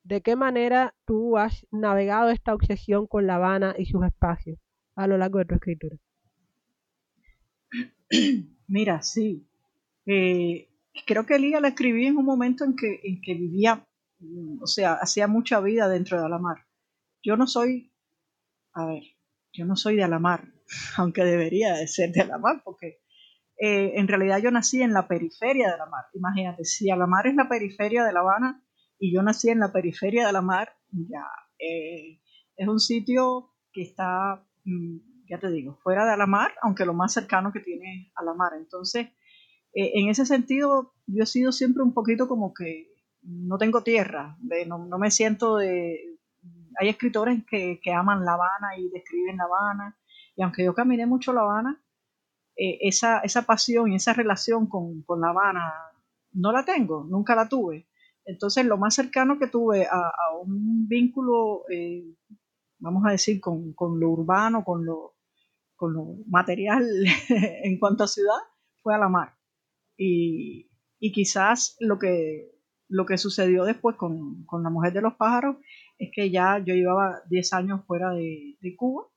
[0.03, 4.59] ¿De qué manera tú has navegado esta obsesión con La Habana y sus espacios
[4.95, 5.97] a lo largo de tu escritura?
[8.67, 9.45] Mira, sí.
[10.05, 10.69] Eh,
[11.05, 13.85] creo que Elía la escribí en un momento en que, en que vivía,
[14.19, 16.65] mm, o sea, hacía mucha vida dentro de Alamar.
[17.23, 17.91] Yo no soy,
[18.73, 19.03] a ver,
[19.53, 20.53] yo no soy de Alamar,
[20.97, 22.99] aunque debería de ser de Alamar, porque
[23.59, 26.05] eh, en realidad yo nací en la periferia de la mar.
[26.13, 28.63] Imagínate, si Alamar es la periferia de La Habana
[28.99, 31.25] y yo nací en la periferia de la mar, ya
[31.59, 32.21] eh,
[32.55, 34.97] es un sitio que está mm,
[35.29, 38.33] ya te digo, fuera de la mar, aunque lo más cercano que tiene a la
[38.33, 38.53] mar.
[38.55, 39.07] Entonces,
[39.73, 44.37] eh, en ese sentido, yo he sido siempre un poquito como que no tengo tierra,
[44.67, 45.99] no, no, me siento de...
[46.79, 49.97] Hay escritores que, que, aman La Habana y describen La Habana,
[50.37, 51.83] y aunque yo caminé mucho La Habana,
[52.55, 55.73] eh, esa, esa pasión y esa relación con, con, La Habana
[56.33, 57.89] no la tengo, nunca la tuve.
[58.23, 62.05] Entonces, lo más cercano que tuve a, a un vínculo, eh,
[62.77, 65.15] vamos a decir, con, con, lo urbano, con lo,
[65.75, 66.85] con lo material
[67.29, 68.39] en cuanto a ciudad,
[68.83, 69.35] fue a la mar.
[69.97, 70.69] Y,
[70.99, 72.51] y quizás lo que,
[72.89, 75.57] lo que sucedió después con, con, La Mujer de los Pájaros
[75.97, 79.07] es que ya yo llevaba 10 años fuera de, de Cuba,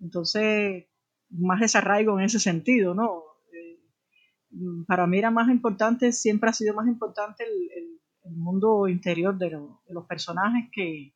[0.00, 0.86] entonces
[1.30, 3.22] más desarraigo en ese sentido, ¿no?
[3.52, 3.78] Eh,
[4.86, 7.88] para mí era más importante, siempre ha sido más importante el,
[8.30, 11.14] mundo interior de, lo, de, los personajes que,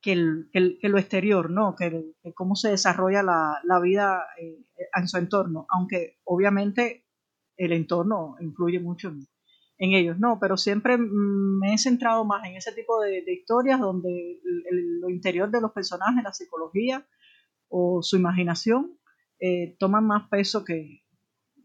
[0.00, 1.74] que, el, que, lo exterior, ¿no?
[1.74, 7.06] Que, cómo se desarrolla la, la vida eh, en su entorno, aunque obviamente
[7.56, 9.26] el entorno influye mucho en,
[9.94, 14.40] ellos, no, pero siempre me he centrado más en ese tipo de, historias donde
[15.00, 17.04] lo interior de los personajes, la psicología
[17.72, 18.98] o su imaginación
[19.40, 21.02] eh, toman más peso que,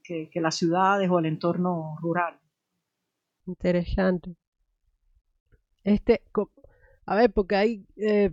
[0.04, 2.40] que, las ciudades o el entorno rural.
[3.46, 4.36] Interesante.
[5.84, 6.22] Este,
[7.06, 8.32] a ver, porque hay, eh,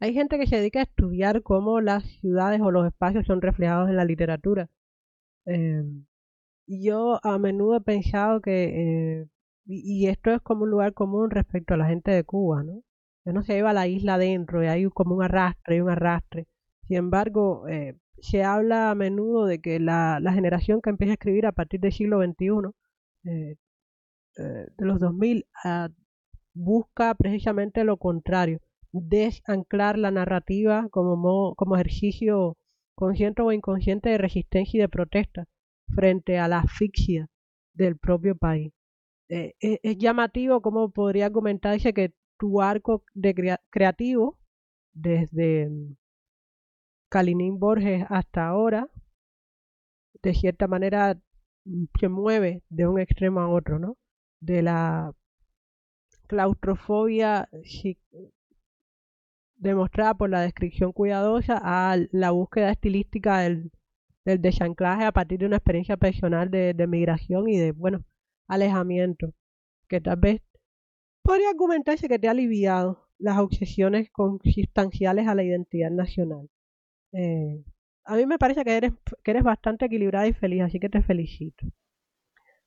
[0.00, 3.88] hay gente que se dedica a estudiar cómo las ciudades o los espacios son reflejados
[3.88, 4.68] en la literatura.
[5.46, 5.82] Eh,
[6.66, 9.26] yo a menudo he pensado que, eh,
[9.66, 12.82] y, esto es como un lugar común respecto a la gente de Cuba, ¿no?
[13.24, 16.46] No se lleva la isla adentro y hay como un arrastre y un arrastre.
[16.86, 21.14] Sin embargo, eh, se habla a menudo de que la, la, generación que empieza a
[21.14, 22.70] escribir a partir del siglo XXI,
[23.24, 23.56] eh,
[24.38, 25.88] eh, de los 2000, uh,
[26.54, 28.60] busca precisamente lo contrario,
[28.92, 32.56] desanclar la narrativa como, mo, como ejercicio
[32.94, 35.46] consciente o inconsciente de resistencia y de protesta
[35.88, 37.28] frente a la asfixia
[37.74, 38.72] del propio país.
[39.28, 42.12] Eh, es, es, llamativo cómo podría argumentarse que
[42.44, 44.38] tu arco de crea creativo,
[44.92, 45.70] desde
[47.08, 48.86] Kalinin Borges hasta ahora,
[50.22, 51.18] de cierta manera
[51.98, 53.96] se mueve de un extremo a otro, ¿no?
[54.40, 55.14] De la
[56.26, 57.48] claustrofobia
[59.56, 63.72] demostrada por la descripción cuidadosa a la búsqueda estilística del,
[64.26, 68.04] del desanclaje a partir de una experiencia personal de, de, migración y de, bueno,
[68.48, 69.32] alejamiento,
[69.88, 70.42] que tal vez
[71.24, 76.48] podría argumentarse que te ha aliviado las obsesiones consistenciales a la identidad nacional.
[77.12, 77.64] Eh,
[78.04, 81.02] a mí me parece que eres, que eres bastante equilibrada y feliz, así que te
[81.02, 81.66] felicito.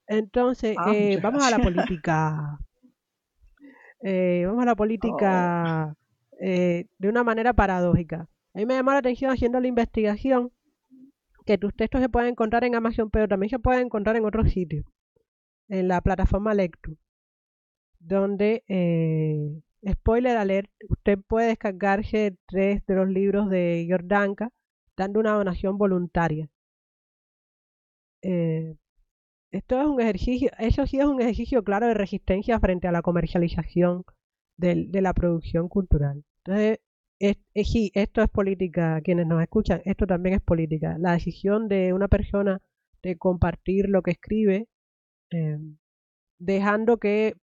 [0.07, 2.59] Entonces, ah, eh, vamos a la política.
[4.01, 6.35] Eh, vamos a la política oh.
[6.39, 8.27] eh, de una manera paradójica.
[8.53, 10.51] A mí me llamó la atención haciendo la investigación
[11.45, 14.51] que tus textos se pueden encontrar en Amazon, pero también se pueden encontrar en otros
[14.51, 14.85] sitios,
[15.69, 16.97] en la plataforma Lectu,
[18.07, 24.51] donde, eh, spoiler alert, usted puede descargarse tres de los libros de Jordanka
[24.95, 26.49] dando una donación voluntaria.
[28.21, 28.75] Eh,
[29.51, 33.01] esto es un ejercicio, eso sí es un ejercicio claro de resistencia frente a la
[33.01, 34.03] comercialización
[34.57, 36.23] de, la producción cultural.
[36.43, 36.79] Entonces,
[37.19, 40.97] es, es, sí, esto es política, quienes nos escuchan, esto también es política.
[40.99, 42.61] La decisión de una persona
[43.03, 44.67] de compartir lo que escribe,
[45.31, 45.57] eh,
[46.39, 47.35] dejando que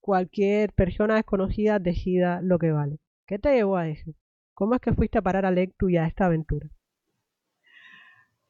[0.00, 2.98] cualquier persona desconocida decida lo que vale.
[3.26, 4.12] ¿Qué te llevó a eso?
[4.54, 6.68] ¿Cómo es que fuiste a parar a Lectu y a esta aventura?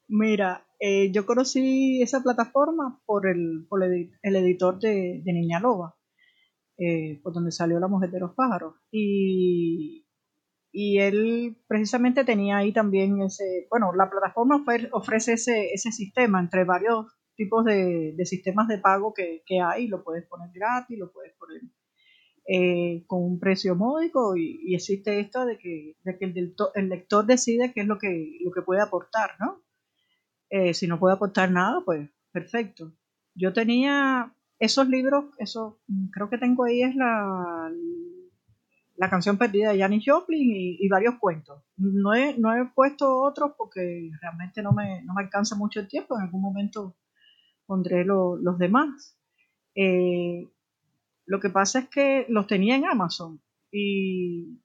[0.08, 5.94] Mira, eh, yo conocí esa plataforma por el, por el, editor de, de, Niña Loba,
[6.78, 8.74] eh, por donde salió La Mujer de los Pájaros.
[8.90, 10.06] Y,
[10.72, 16.64] y él precisamente tenía ahí también ese, bueno, la plataforma ofrece ese, ese sistema entre
[16.64, 17.06] varios
[17.40, 21.62] tipos de, sistemas de pago que, hay, lo puedes poner gratis, lo puedes poner
[22.46, 27.24] eh, con un precio módico y, existe esto de que, de que el, el, lector
[27.24, 29.62] decide qué es lo que, lo que puede aportar, ¿no?
[30.50, 32.92] Eh, si no puede aportar nada, pues perfecto.
[33.34, 35.80] Yo tenía esos libros, eso
[36.12, 37.72] creo que tengo ahí es la,
[38.96, 41.62] la canción perdida de Janis Joplin y, y, varios cuentos.
[41.78, 45.88] No he, no he puesto otros porque realmente no me, no me alcanza mucho el
[45.88, 46.18] tiempo.
[46.18, 46.96] En algún momento
[47.70, 49.16] pondré lo, los demás.
[49.76, 50.50] Eh,
[51.24, 54.58] lo que pasa es que los tenía en Amazon y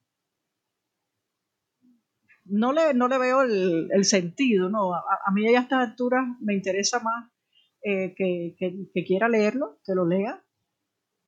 [2.45, 4.71] no le, no le veo el, el sentido.
[4.71, 4.95] ¿no?
[4.95, 7.29] A, a, mí a estas alturas me interesa más
[7.83, 10.43] eh, que, que, que, quiera leerlo, que lo lea.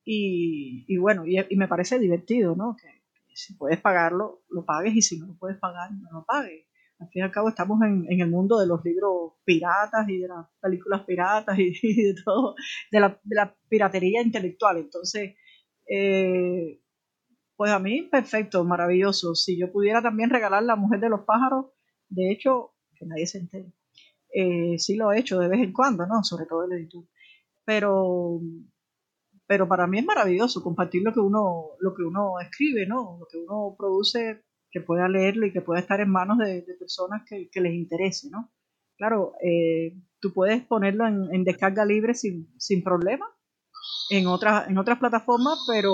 [0.03, 2.75] Y, y bueno, y, y, me parece divertido, ¿no?
[2.75, 2.87] Que,
[3.35, 6.66] si puedes pagarlo, lo pagues y si no lo puedes pagar, no lo pagues.
[6.99, 10.27] Al fin y al cabo estamos en, el mundo de los libros piratas y de
[10.27, 11.71] las películas piratas y,
[12.03, 12.55] de todo,
[12.91, 14.77] de la, piratería intelectual.
[14.77, 15.35] Entonces,
[15.87, 16.81] eh,
[17.55, 19.35] pues a mí, perfecto, maravilloso.
[19.35, 21.67] Si yo pudiera también regalar La Mujer de los Pájaros,
[22.09, 23.73] de hecho, que nadie se entere.
[24.33, 26.23] Eh, sí lo he hecho de vez en cuando, ¿no?
[26.23, 27.03] Sobre todo el editor.
[27.65, 28.41] Pero,
[29.45, 33.17] pero para mí es maravilloso compartir lo que uno, lo que uno escribe, ¿no?
[33.19, 34.45] Lo que uno produce,
[34.79, 38.51] que pueda leerlo y que pueda estar en manos de, personas que, les interese, ¿no?
[38.97, 43.25] Claro, eh, tú puedes ponerlo en, descarga libre sin, sin problema
[44.09, 45.93] en otras, en otras plataformas, pero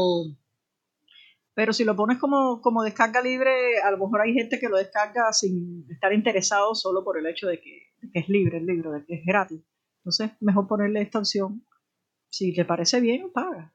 [1.55, 4.77] pero si lo pones como, como descarga libre, a lo mejor hay gente que lo
[4.77, 9.05] descarga sin estar interesado solo por el hecho de que, es libre el libro, de
[9.05, 9.61] que es gratis.
[9.97, 11.63] Entonces, mejor ponerle esta opción.
[12.29, 13.72] Si te parece bien, paga.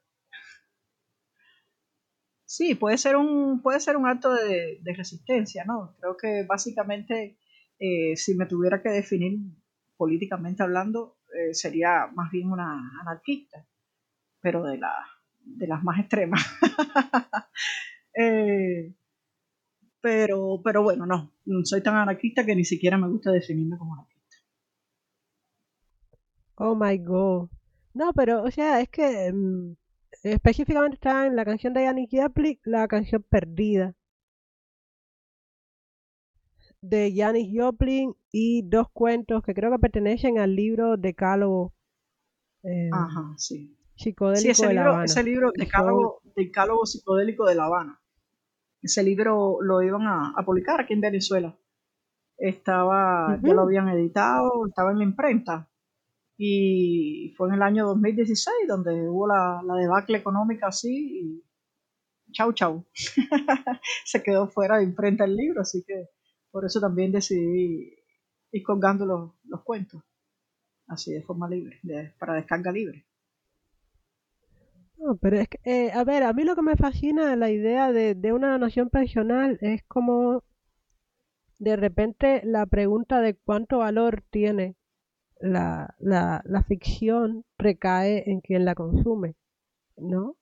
[2.49, 5.95] Sí, puede ser un, puede ser un acto de, resistencia, ¿no?
[6.01, 7.37] Creo que básicamente,
[7.79, 9.39] eh, si me tuviera que definir
[9.99, 13.67] políticamente hablando, eh, sería más bien una anarquista,
[14.41, 14.95] pero de la
[15.45, 16.41] de las más extremas.
[18.21, 18.93] Eh,
[20.01, 21.31] pero, pero bueno, no,
[21.63, 24.37] soy tan anarquista que ni siquiera me gusta definirme como anarquista.
[26.57, 27.49] Oh my god.
[27.95, 29.77] No, pero, o sea, es que mm,
[30.23, 33.95] específicamente está en la canción de Janis Joplin, la canción Perdida.
[36.81, 41.75] De Janis Joplin y dos cuentos que creo que pertenecen al libro Decálogo.
[42.63, 45.05] Eh, Ajá, sí psicodélico ese de libro, La Habana.
[45.05, 45.53] Ese libro,
[46.37, 48.01] Decálogo, psicodélico de La Habana.
[48.81, 51.59] Ese libro lo iban a, publicar aquí en Venezuela.
[52.37, 55.69] Estaba, ya lo habían editado, estaba en la imprenta.
[56.41, 62.87] Y fue en el año 2016 donde hubo la, debacle económica así y chau chau.
[64.05, 66.11] Se quedó fuera de imprenta el libro, así que
[66.53, 67.93] por eso también decidí
[68.53, 70.03] ir colgando los, los cuentos,
[70.87, 71.81] así de forma libre,
[72.19, 73.05] para descarga libre.
[74.97, 78.15] No, pero es eh, a ver, a mí lo que me fascina la idea de,
[78.15, 80.45] de una nación personal es como
[81.59, 84.78] de repente la pregunta de cuánto valor tiene
[85.41, 89.35] la, la, la ficción recae en quien la consume,
[89.97, 90.37] ¿no?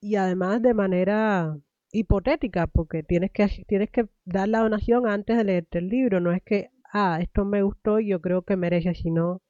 [0.00, 1.58] Y además de manera
[1.92, 6.32] hipotética, porque tienes que, tienes que dar la donación antes de leerte el libro, no
[6.32, 9.42] es que, ah, esto me gustó y yo creo que merece, sino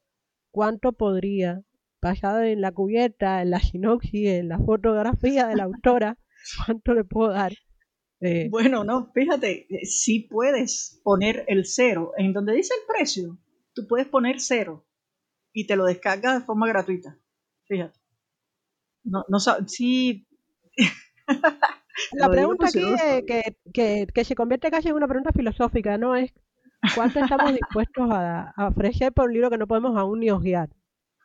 [0.51, 1.61] cuánto podría
[2.01, 6.17] basado en la cubierta, en la sinopsis, en la fotografía de la autora,
[6.65, 7.53] ¿cuánto le puedo dar?
[8.21, 13.37] Eh, bueno, no, fíjate, eh, si puedes poner el cero en donde dice el precio,
[13.73, 14.85] tú puedes poner cero
[15.53, 17.17] y te lo descargas de forma gratuita.
[17.65, 17.99] Fíjate.
[19.03, 20.27] No, no sí.
[22.13, 26.15] la pregunta aquí es que, que, que, se convierte casi en una pregunta filosófica, ¿no?
[26.15, 26.33] Es
[26.95, 30.69] cuánto estamos dispuestos a, a ofrecer por un libro que no podemos aún ni ojear.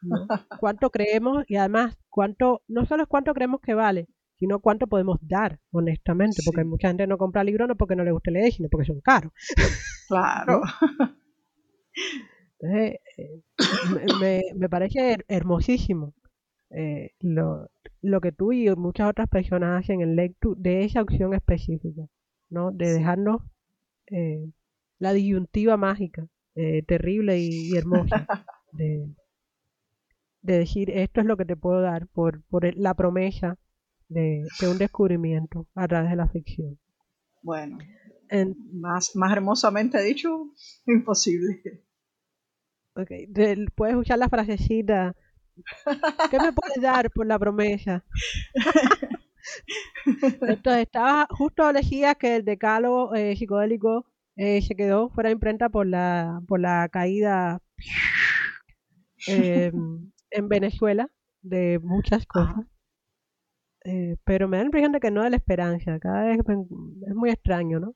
[0.60, 5.18] cuánto creemos y además cuánto, no solo es cuánto creemos que vale, sino cuánto podemos
[5.22, 8.68] dar, honestamente, porque mucha gente no compra libros no porque no le guste leer, sino
[8.68, 9.32] porque son caros.
[10.08, 10.62] Claro.
[12.64, 16.14] Entonces, eh, me, parece hermosísimo
[16.70, 17.68] eh, lo,
[18.00, 22.02] lo, que tú y muchas otras personas hacen en Lectu de esa opción específica,
[22.48, 22.72] ¿no?
[22.72, 23.42] De dejarnos
[24.10, 24.50] eh,
[24.98, 26.26] la disyuntiva mágica,
[26.86, 28.26] terrible y, y hermosa
[28.72, 29.08] de,
[30.42, 33.58] de decir esto es lo que te puedo dar por, por la promesa
[34.08, 36.78] de, un descubrimiento a través de la ficción.
[37.42, 37.78] Bueno,
[38.72, 40.50] más, más hermosamente dicho,
[40.86, 41.84] imposible.
[42.96, 43.10] Ok,
[43.74, 45.14] puedes usar la frasecita.
[46.30, 48.04] ¿Qué me puedes dar por la promesa?
[50.06, 55.68] Entonces, estaba justo elegía que el decálogo eh, psicodélico eh, se quedó fuera de imprenta
[55.68, 57.60] por la, por la caída
[59.28, 59.72] eh,
[60.30, 61.08] en Venezuela
[61.42, 62.66] de muchas cosas.
[63.84, 65.98] Eh, pero me da la impresión de que no de la esperanza.
[66.00, 67.94] Cada vez es muy extraño, ¿no?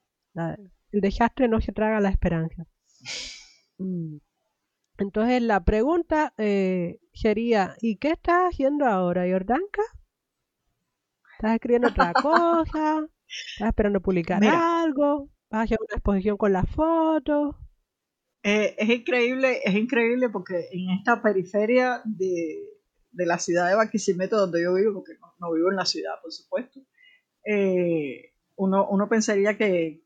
[0.92, 2.66] el desastre no se traga la esperanza.
[3.80, 4.16] Mm.
[4.98, 9.82] Entonces la pregunta eh, sería, ¿y qué estás haciendo ahora, Jordanka?
[11.36, 13.08] ¿Estás escribiendo otra cosa?
[13.54, 15.28] ¿Estás esperando publicar algo?
[15.50, 17.54] ¿Vas a hacer una exposición con las fotos?
[18.42, 22.64] Eh, es increíble, es increíble porque en esta periferia de,
[23.12, 26.80] la ciudad de Barquisimeto, donde yo vivo, porque no, vivo en la ciudad, por supuesto,
[27.44, 30.02] eh, uno, uno, pensaría que,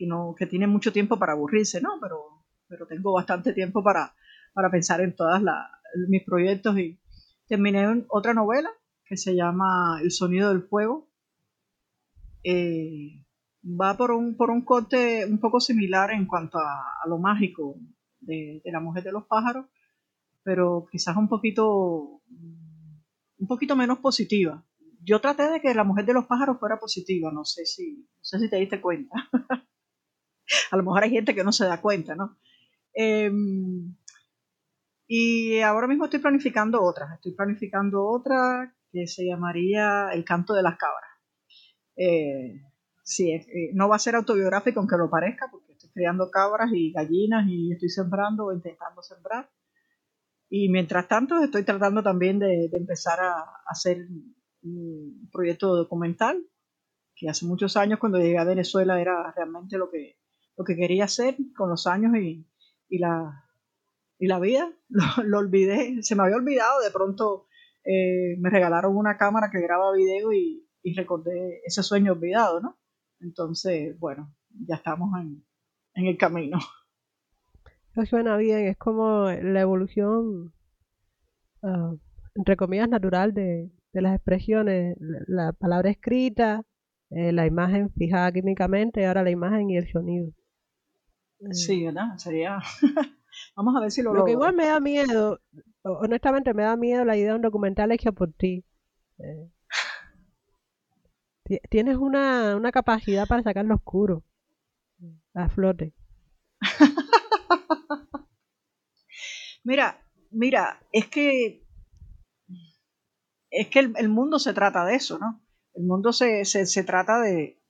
[0.00, 1.98] no, que tiene mucho tiempo para aburrirse, ¿no?
[2.02, 4.14] Pero, pero tengo bastante tiempo para,
[4.56, 5.42] para pensar en todos
[6.08, 6.98] mis proyectos y
[7.46, 8.70] terminé otra novela
[9.04, 11.10] que se llama El sonido del fuego.
[12.42, 13.22] Eh,
[13.62, 17.78] va por un, por un corte un poco similar en cuanto a, lo mágico
[18.20, 19.66] de, la mujer de los pájaros,
[20.42, 22.22] pero quizás un poquito,
[23.36, 24.64] un poquito menos positiva.
[25.02, 28.24] Yo traté de que la mujer de los pájaros fuera positiva, no sé si, no
[28.24, 29.16] sé si te diste cuenta.
[30.70, 32.38] a lo mejor hay gente que no se da cuenta, ¿no?
[32.94, 33.94] Em,
[35.08, 37.12] y ahora mismo estoy planificando otras.
[37.14, 41.10] Estoy planificando otra que se llamaría El canto de las cabras.
[41.96, 42.60] Eh,
[43.02, 46.92] sí, eh, no va a ser autobiográfico aunque lo parezca, porque estoy criando cabras y
[46.92, 49.48] gallinas y estoy sembrando o intentando sembrar.
[50.48, 54.06] Y mientras tanto estoy tratando también de, empezar a, hacer
[54.62, 56.44] un proyecto documental,
[57.14, 60.18] que hace muchos años cuando llegué a Venezuela era realmente lo que,
[60.56, 62.46] lo que quería hacer con los años y,
[62.88, 63.45] y, la,
[64.18, 64.72] y la vida.
[65.24, 67.46] Lo, olvidé, se me había olvidado, de pronto
[67.84, 72.78] eh, me regalaron una cámara que graba video y, y recordé ese sueño olvidado, ¿no?
[73.20, 75.44] Entonces, bueno, ya estamos en,
[75.94, 76.58] el camino.
[77.92, 80.52] Eso suena bien, es como la evolución,
[81.62, 81.94] ah,
[82.34, 84.96] entre comillas, natural de, las expresiones,
[85.26, 86.62] la, palabra escrita,
[87.10, 90.28] eh, la imagen fijada químicamente y ahora la imagen y el sonido.
[91.40, 92.16] Eh, sí, ¿verdad?
[92.18, 92.58] Sería...
[93.56, 95.40] Vamos a ver si lo Lo que igual me da miedo,
[95.82, 98.64] honestamente me da miedo la idea de un documental hecho por ti.
[99.18, 99.50] Eh,
[101.70, 104.24] Tienes una, una capacidad para sacar lo oscuro
[105.34, 105.94] a flote.
[109.64, 111.66] mira, mira, es que
[113.50, 115.40] es que el, mundo se trata de eso, ¿no?
[115.74, 117.62] El mundo se, se, trata de,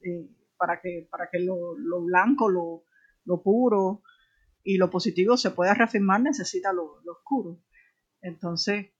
[0.56, 2.84] para que, para que lo, blanco, lo,
[3.24, 4.02] lo, puro
[4.66, 7.62] y lo positivo se pueda reafirmar, necesita lo, lo oscuro.
[8.20, 8.92] Entonces,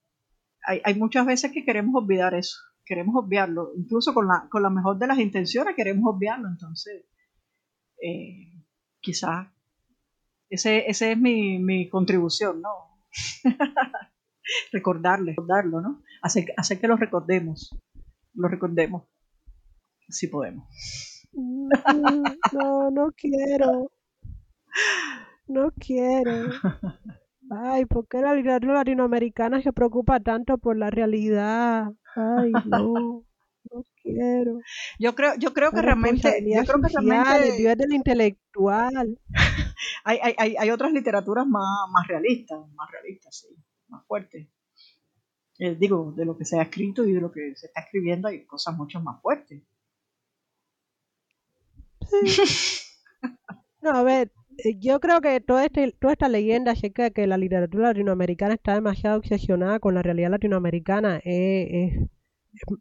[0.62, 4.70] hay, hay, muchas veces que queremos olvidar eso queremos obviarlo, incluso con la, con la
[4.70, 7.04] mejor de las intenciones queremos obviarlo, entonces
[8.00, 8.62] eh,
[9.00, 9.48] quizás
[10.48, 13.02] ese, ese es mi, mi contribución, ¿no?
[14.72, 16.04] Recordarle, recordarlo, ¿no?
[16.22, 17.76] Hacer, hacer que lo recordemos,
[18.34, 19.02] lo recordemos,
[20.08, 20.68] si podemos.
[21.32, 23.90] No, no quiero.
[25.48, 26.50] No quiero.
[27.50, 31.92] Ay, ¿por qué la literatura latinoamericana se preocupa tanto por la realidad?
[32.14, 33.24] Ay, no.
[33.72, 34.60] No quiero.
[34.98, 39.18] Yo creo, yo creo que realmente, yo creo que realmente Dios del intelectual.
[40.04, 43.48] hay, hay, hay, otras literaturas más, más realistas, más realistas, sí,
[43.88, 44.48] más fuertes.
[45.58, 48.28] Eh, digo, de lo que se ha escrito y de lo que se está escribiendo
[48.28, 49.62] hay cosas mucho más fuertes.
[53.82, 54.30] no, a ver,
[54.78, 58.74] yo creo que toda, este, toda esta leyenda acerca de que la literatura latinoamericana está
[58.74, 61.98] demasiado obsesionada con la realidad latinoamericana es,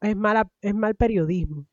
[0.01, 1.65] es, mala, es mal periodismo.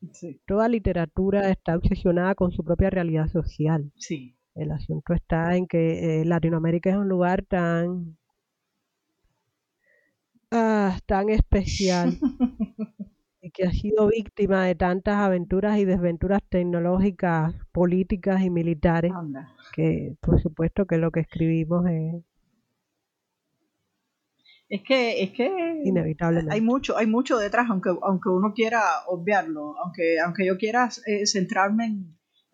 [0.46, 3.92] Toda literatura está obsesionada con su propia realidad social.
[3.96, 4.36] Sí.
[4.54, 8.18] El asunto está en que eh, Latinoamérica es un lugar tan,
[10.50, 12.18] ah, tan especial
[13.52, 19.12] que ha sido víctima de tantas aventuras y desventuras tecnológicas, políticas y militares,
[19.74, 22.22] que por supuesto que lo que escribimos es
[24.72, 26.54] es que es que inevitablemente.
[26.54, 31.26] hay mucho hay mucho detrás aunque aunque uno quiera obviarlo aunque aunque yo quiera eh,
[31.26, 31.84] centrarme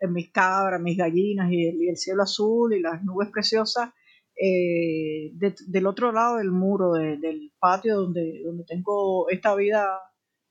[0.01, 3.91] en, mis cabras mis gallinas y el, cielo azul y las nubes preciosas
[4.35, 9.99] eh, del otro lado del muro del patio donde donde tengo esta vida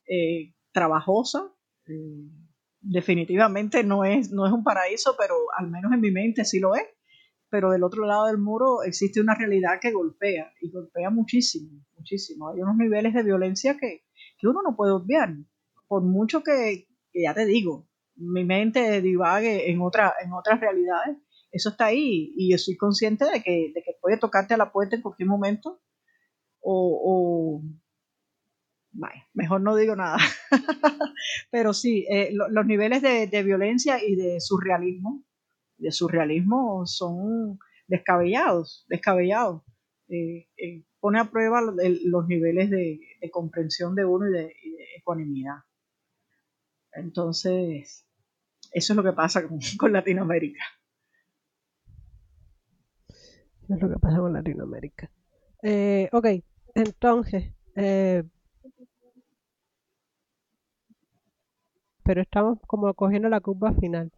[0.08, 1.52] eh, trabajosa.
[1.86, 2.30] Eh,
[2.80, 6.74] definitivamente no es, no es un paraíso, pero al menos en mi mente sí lo
[6.74, 6.86] es.
[7.50, 12.50] Pero del otro lado del muro existe una realidad que golpea y golpea muchísimo, muchísimo.
[12.50, 14.04] Hay unos niveles de violencia que,
[14.42, 15.34] uno no puede obviar.
[15.86, 21.16] Por mucho que, ya te digo, mi mente divague en, otra, en otras realidades,
[21.50, 24.70] eso está ahí y yo soy consciente de que, de que puede tocarte a la
[24.70, 25.80] puerta en cualquier momento
[26.60, 27.62] o,
[29.34, 30.18] mejor no digo nada.
[31.50, 35.24] Pero sí, eh, los niveles de, violencia y de surrealismo,
[35.76, 39.62] de surrealismo son descabellados, descabellados.
[40.08, 44.54] Eh, eh, pone a prueba los, niveles de, comprensión de uno y de,
[44.96, 45.58] ecuanimidad.
[46.92, 48.06] Entonces,
[48.72, 49.58] eso es lo que pasa con,
[49.92, 50.64] Latinoamérica.
[53.62, 55.10] Eso es lo que pasa con Latinoamérica.
[56.12, 56.26] ok,
[56.74, 57.52] entonces,
[62.08, 64.10] pero estamos como cogiendo la curva final.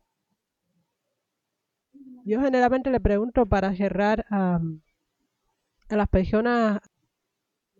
[2.25, 4.61] Yo generalmente le pregunto para cerrar a,
[5.91, 6.81] a las personas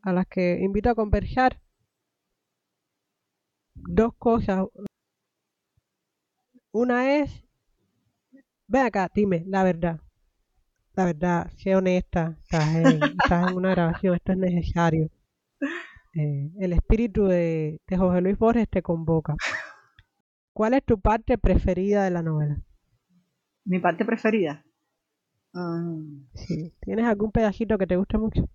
[0.03, 1.61] a las que invito a conversar
[3.77, 4.67] dos cosas.
[6.73, 7.45] Una es,
[8.69, 10.01] ven acá, dime, la verdad.
[10.95, 15.11] La verdad, sé honesta, estás en, en una grabación, esto es necesario.
[16.15, 19.37] Eh, el espíritu de, de José Luis Borges te convoca.
[20.61, 22.61] ¿Cuál es tu parte preferida de la novela?
[23.65, 24.63] Mi parte preferida.
[25.55, 25.97] Ah,
[26.35, 26.75] Sí.
[26.83, 28.47] ¿Tienes algún pedacito que te guste mucho?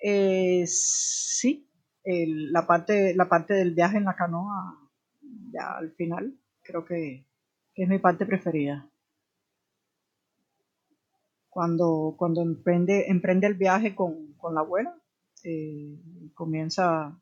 [0.00, 1.68] eh, sí,
[2.04, 4.78] el- la, parte, la parte del viaje en la canoa,
[5.52, 7.26] ya al final, creo que,
[7.74, 8.88] que es mi parte preferida.
[11.50, 14.94] Cuando, cuando emprende, emprende el viaje con, con la abuela,
[15.42, 15.98] eh,
[16.34, 17.20] comienza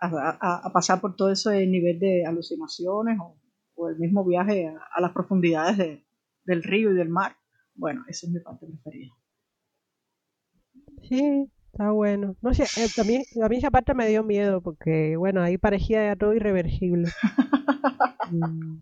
[0.00, 3.36] a, pasar por todo ese nivel de alucinaciones o,
[3.74, 6.04] o el mismo viaje a, a las profundidades de-
[6.44, 7.36] del río y del mar.
[7.74, 9.12] Bueno, esa es mi parte preferida.
[11.02, 12.36] Sí, está bueno.
[12.42, 15.58] No sé, eh, a mí, a mí esa parte me dio miedo porque, bueno, ahí
[15.58, 17.08] parecía ya todo irreversible.
[18.32, 18.78] Mm.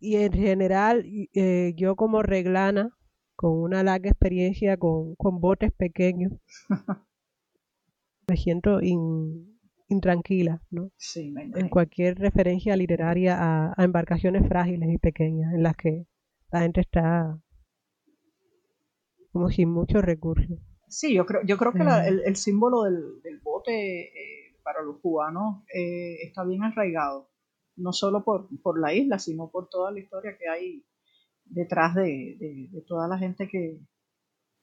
[0.00, 1.04] Y en general,
[1.34, 2.90] eh, yo como reglana,
[3.36, 6.32] con una larga experiencia con, con botes pequeños,
[8.28, 9.49] me siento in-
[9.90, 10.90] intranquila, ¿no?
[10.96, 16.06] Sí, me En cualquier referencia literaria a, a embarcaciones frágiles y pequeñas en las que
[16.50, 17.38] la gente está
[19.32, 20.58] como sin muchos recursos.
[20.88, 22.08] Sí, yo creo, yo creo que la- Eh.
[22.08, 23.72] el, el símbolo del, del bote
[24.08, 27.30] eh, para los cubanos eh, está bien arraigado,
[27.76, 30.84] no solo por, por la isla, sino por toda la historia que hay
[31.44, 33.78] detrás de, de- de toda la gente que,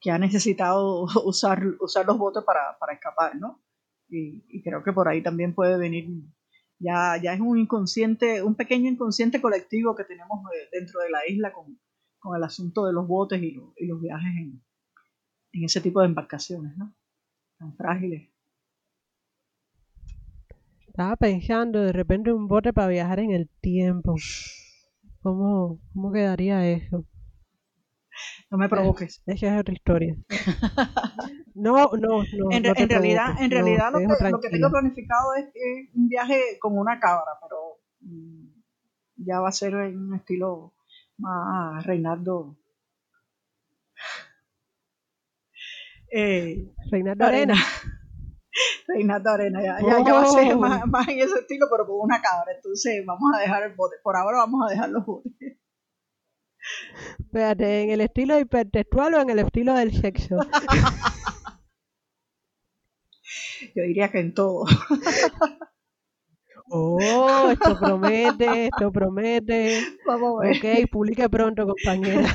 [0.02, 3.62] que ha necesitado usar, usar los botes para, para escapar, ¿no?
[4.10, 6.08] Y, y creo que por ahí también puede venir,
[6.80, 11.20] ya, ya es un inconsciente, un pequeño inconsciente colectivo que tenemos eh, dentro de la
[11.28, 11.80] isla con,
[12.20, 14.64] con el asunto de los botes y, los- y los viajes en,
[15.54, 16.96] en ese tipo de embarcaciones, ¿no?
[17.60, 18.30] Tan frágiles.
[20.88, 24.16] Estaba pensando de repente un bote para viajar en el tiempo.
[25.22, 27.06] ¿Cómo, cómo quedaría eso?
[28.50, 29.22] No me provoques.
[29.26, 30.16] Esa es otra historia.
[31.60, 32.52] No, no, no.
[32.52, 36.08] en, no realidad, en no, realidad lo, que, lo que tengo planificado es, es un
[36.08, 38.48] viaje con una cabra, pero mm,
[39.18, 40.76] ya va a ser en un estilo
[41.18, 42.58] más Reinaldo.
[46.12, 47.56] Eh, Reinaldo Arena.
[48.88, 50.60] Reinaldo Arena, ya, ya, ya va a ser Oh.
[50.60, 52.54] más, más en ese estilo, pero con una cabra.
[52.56, 53.96] Entonces vamos a dejar el bote.
[54.04, 55.58] Por ahora vamos a dejar los botes.
[57.20, 60.38] Espérate, ¿en el estilo hipertextual o en el estilo del sexo?
[63.76, 64.66] Yo diría que en todo.
[66.70, 69.84] Oh, esto promete, esto promete.
[70.06, 70.58] Vamos a ver.
[70.58, 72.30] Ok, publique pronto, compañera.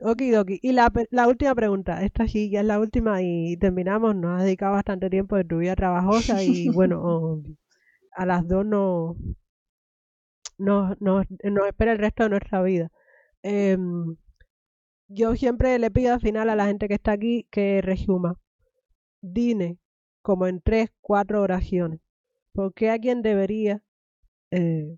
[0.00, 0.58] Okidoki.
[0.62, 4.14] Y la, la última pregunta, esta sí ya es la última y terminamos.
[4.14, 7.42] Nos has dedicado bastante tiempo de tu vida trabajosa y bueno, oh,
[8.12, 9.16] a las dos no,
[10.58, 12.90] nos, nos, nos espera el resto de nuestra vida.
[13.42, 14.16] Em,
[15.14, 18.38] yo siempre le pido al final a la gente que está aquí que resuma.
[19.20, 19.78] Dine
[20.22, 22.00] como en tres, cuatro oraciones.
[22.52, 23.82] ¿Por qué alguien debería
[24.50, 24.96] eh,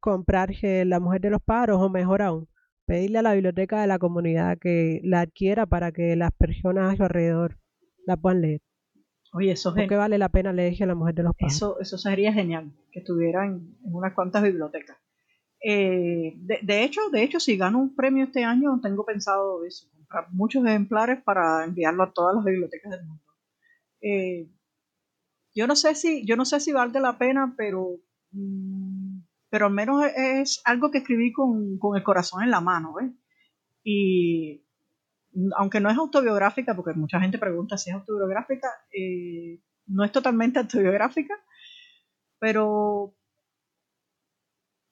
[0.00, 2.48] comprarse La Mujer de los Pájaros o mejor aún,
[2.86, 6.96] pedirle a la biblioteca de la comunidad que la adquiera para que las personas a
[6.96, 7.58] su alrededor
[8.06, 8.60] la puedan leer?
[9.32, 11.54] Oye, eso es ¿Por qué vale la pena leerse La Mujer de los Pájaros?
[11.54, 14.96] Eso, eso sería genial, que estuviera en, en unas cuantas bibliotecas.
[15.62, 19.88] Eh, de, de hecho, de hecho, si gano un premio este año, tengo pensado eso,
[19.96, 23.22] comprar muchos ejemplares para enviarlo a todas las bibliotecas del mundo.
[24.00, 24.48] Eh,
[25.54, 27.96] yo no sé si, yo no sé si vale la pena, pero,
[28.32, 32.94] mm, pero al menos es algo que escribí con, con el corazón en la mano,
[32.94, 33.10] ¿ves?
[33.84, 34.62] Y
[35.56, 40.58] aunque no es autobiográfica, porque mucha gente pregunta si es autobiográfica, eh, no es totalmente
[40.58, 41.34] autobiográfica,
[42.38, 43.14] pero,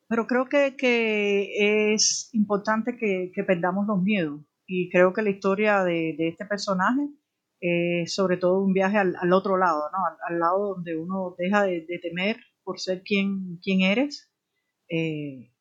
[0.09, 4.41] pero creo que, que es importante que, que perdamos los miedos.
[4.67, 7.09] Y creo que la historia de, de este personaje
[7.61, 9.99] es sobre todo un viaje al, al otro lado, ¿no?
[10.07, 14.31] al, al lado donde uno deja de, temer por ser quien, quien eres.
[14.89, 15.53] eh,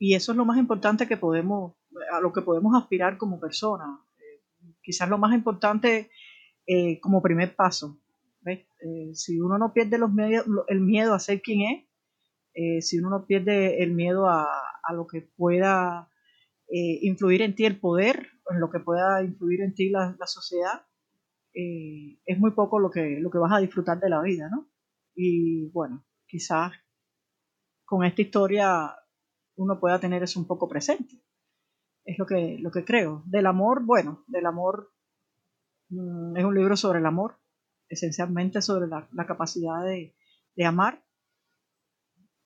[0.00, 1.74] y eso es lo más importante que podemos,
[2.12, 3.88] a lo que podemos aspirar como personas.
[4.18, 6.10] Eh, quizás lo más importante
[6.66, 8.00] eh, como primer paso.
[8.42, 8.66] ¿ves?
[9.14, 11.87] Si uno no pierde los medios, el miedo a ser quien es,
[12.60, 14.48] eh, si uno no pierde el miedo a,
[14.82, 16.10] a lo que pueda
[16.66, 20.26] eh, influir en ti el poder, en lo que pueda influir en ti la, la
[20.26, 20.84] sociedad,
[21.54, 24.68] eh, es muy poco lo que, lo que vas a disfrutar de la vida, ¿no?
[25.14, 26.72] Y bueno, quizás
[27.84, 28.92] con esta historia
[29.54, 31.14] uno pueda tener eso un poco presente.
[32.04, 33.22] Es lo que, lo que creo.
[33.26, 34.90] Del amor, bueno, del amor
[35.90, 37.38] mm, es un libro sobre el amor,
[37.88, 40.16] esencialmente sobre la, la capacidad de,
[40.56, 41.04] de amar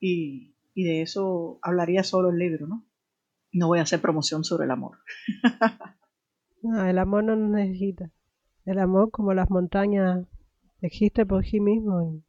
[0.02, 2.84] y, y de eso hablaría solo el libro, ¿no?
[3.52, 4.98] No voy a hacer promoción sobre el amor.
[6.62, 8.10] no, el amor no necesita.
[8.64, 10.26] El amor, como las montañas,
[10.80, 12.24] existe por sí mismo y,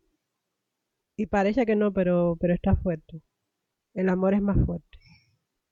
[1.23, 3.21] y parece que no, pero, pero está fuerte.
[3.93, 4.97] El amor es más fuerte.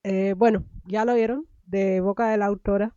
[0.03, 2.95] Eh, bueno, ya lo vieron, de boca de la autora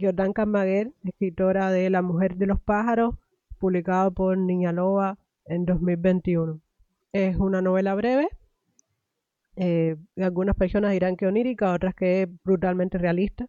[0.00, 3.14] Jordan Carmaguer, escritora de La mujer de los pájaros,
[3.58, 6.60] publicado por Niña Loba en 2021.
[7.12, 8.28] Es una novela breve.
[9.56, 13.46] Eh, algunas personas dirán que onírica, otras que es brutalmente realista.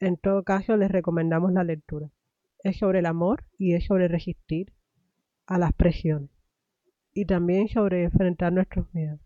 [0.00, 2.08] En todo caso, les recomendamos la lectura.
[2.62, 4.72] Es sobre el amor y es sobre resistir
[5.46, 6.30] a las presiones.
[7.12, 9.20] Y también sobre enfrentar nuestros miedos.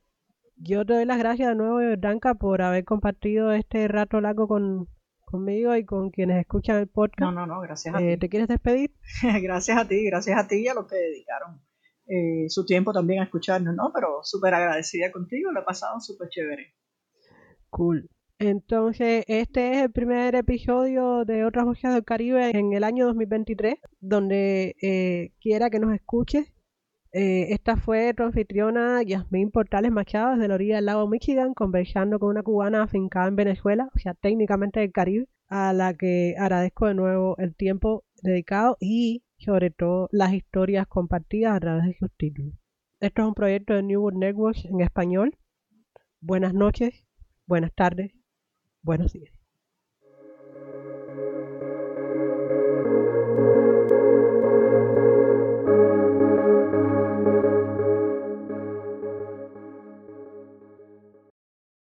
[0.56, 4.88] Yo te doy las gracias de nuevo, Danka, por haber compartido este rato largo con,
[5.20, 7.20] conmigo y con quienes escuchan el podcast.
[7.20, 8.20] No, no, no, gracias a Eh, ti.
[8.20, 8.92] ¿Te quieres despedir?
[9.42, 11.60] gracias a ti, gracias a ti y a los que dedicaron
[12.06, 13.90] eh, su tiempo también a escucharnos, ¿no?
[13.94, 16.74] Pero súper agradecida contigo, lo he pasado súper chévere.
[17.70, 18.08] Cool.
[18.38, 23.76] Entonces, este es el primer episodio de Otras Voces del Caribe en el año 2023,
[24.00, 26.52] donde eh, quiera que nos escuches.
[27.12, 32.18] Eh, esta fue tu anfitriona Yasmín Portales Machado desde la orilla del lago Michigan, conversando
[32.18, 36.86] con una cubana afincada en Venezuela, o sea, técnicamente del Caribe, a la que agradezco
[36.88, 42.10] de nuevo el tiempo dedicado y sobre todo las historias compartidas a través de sus
[42.16, 42.54] títulos.
[43.00, 45.36] Esto es un proyecto de New World Networks en español.
[46.20, 47.04] Buenas noches,
[47.46, 48.12] buenas tardes,
[48.82, 49.35] buenos días.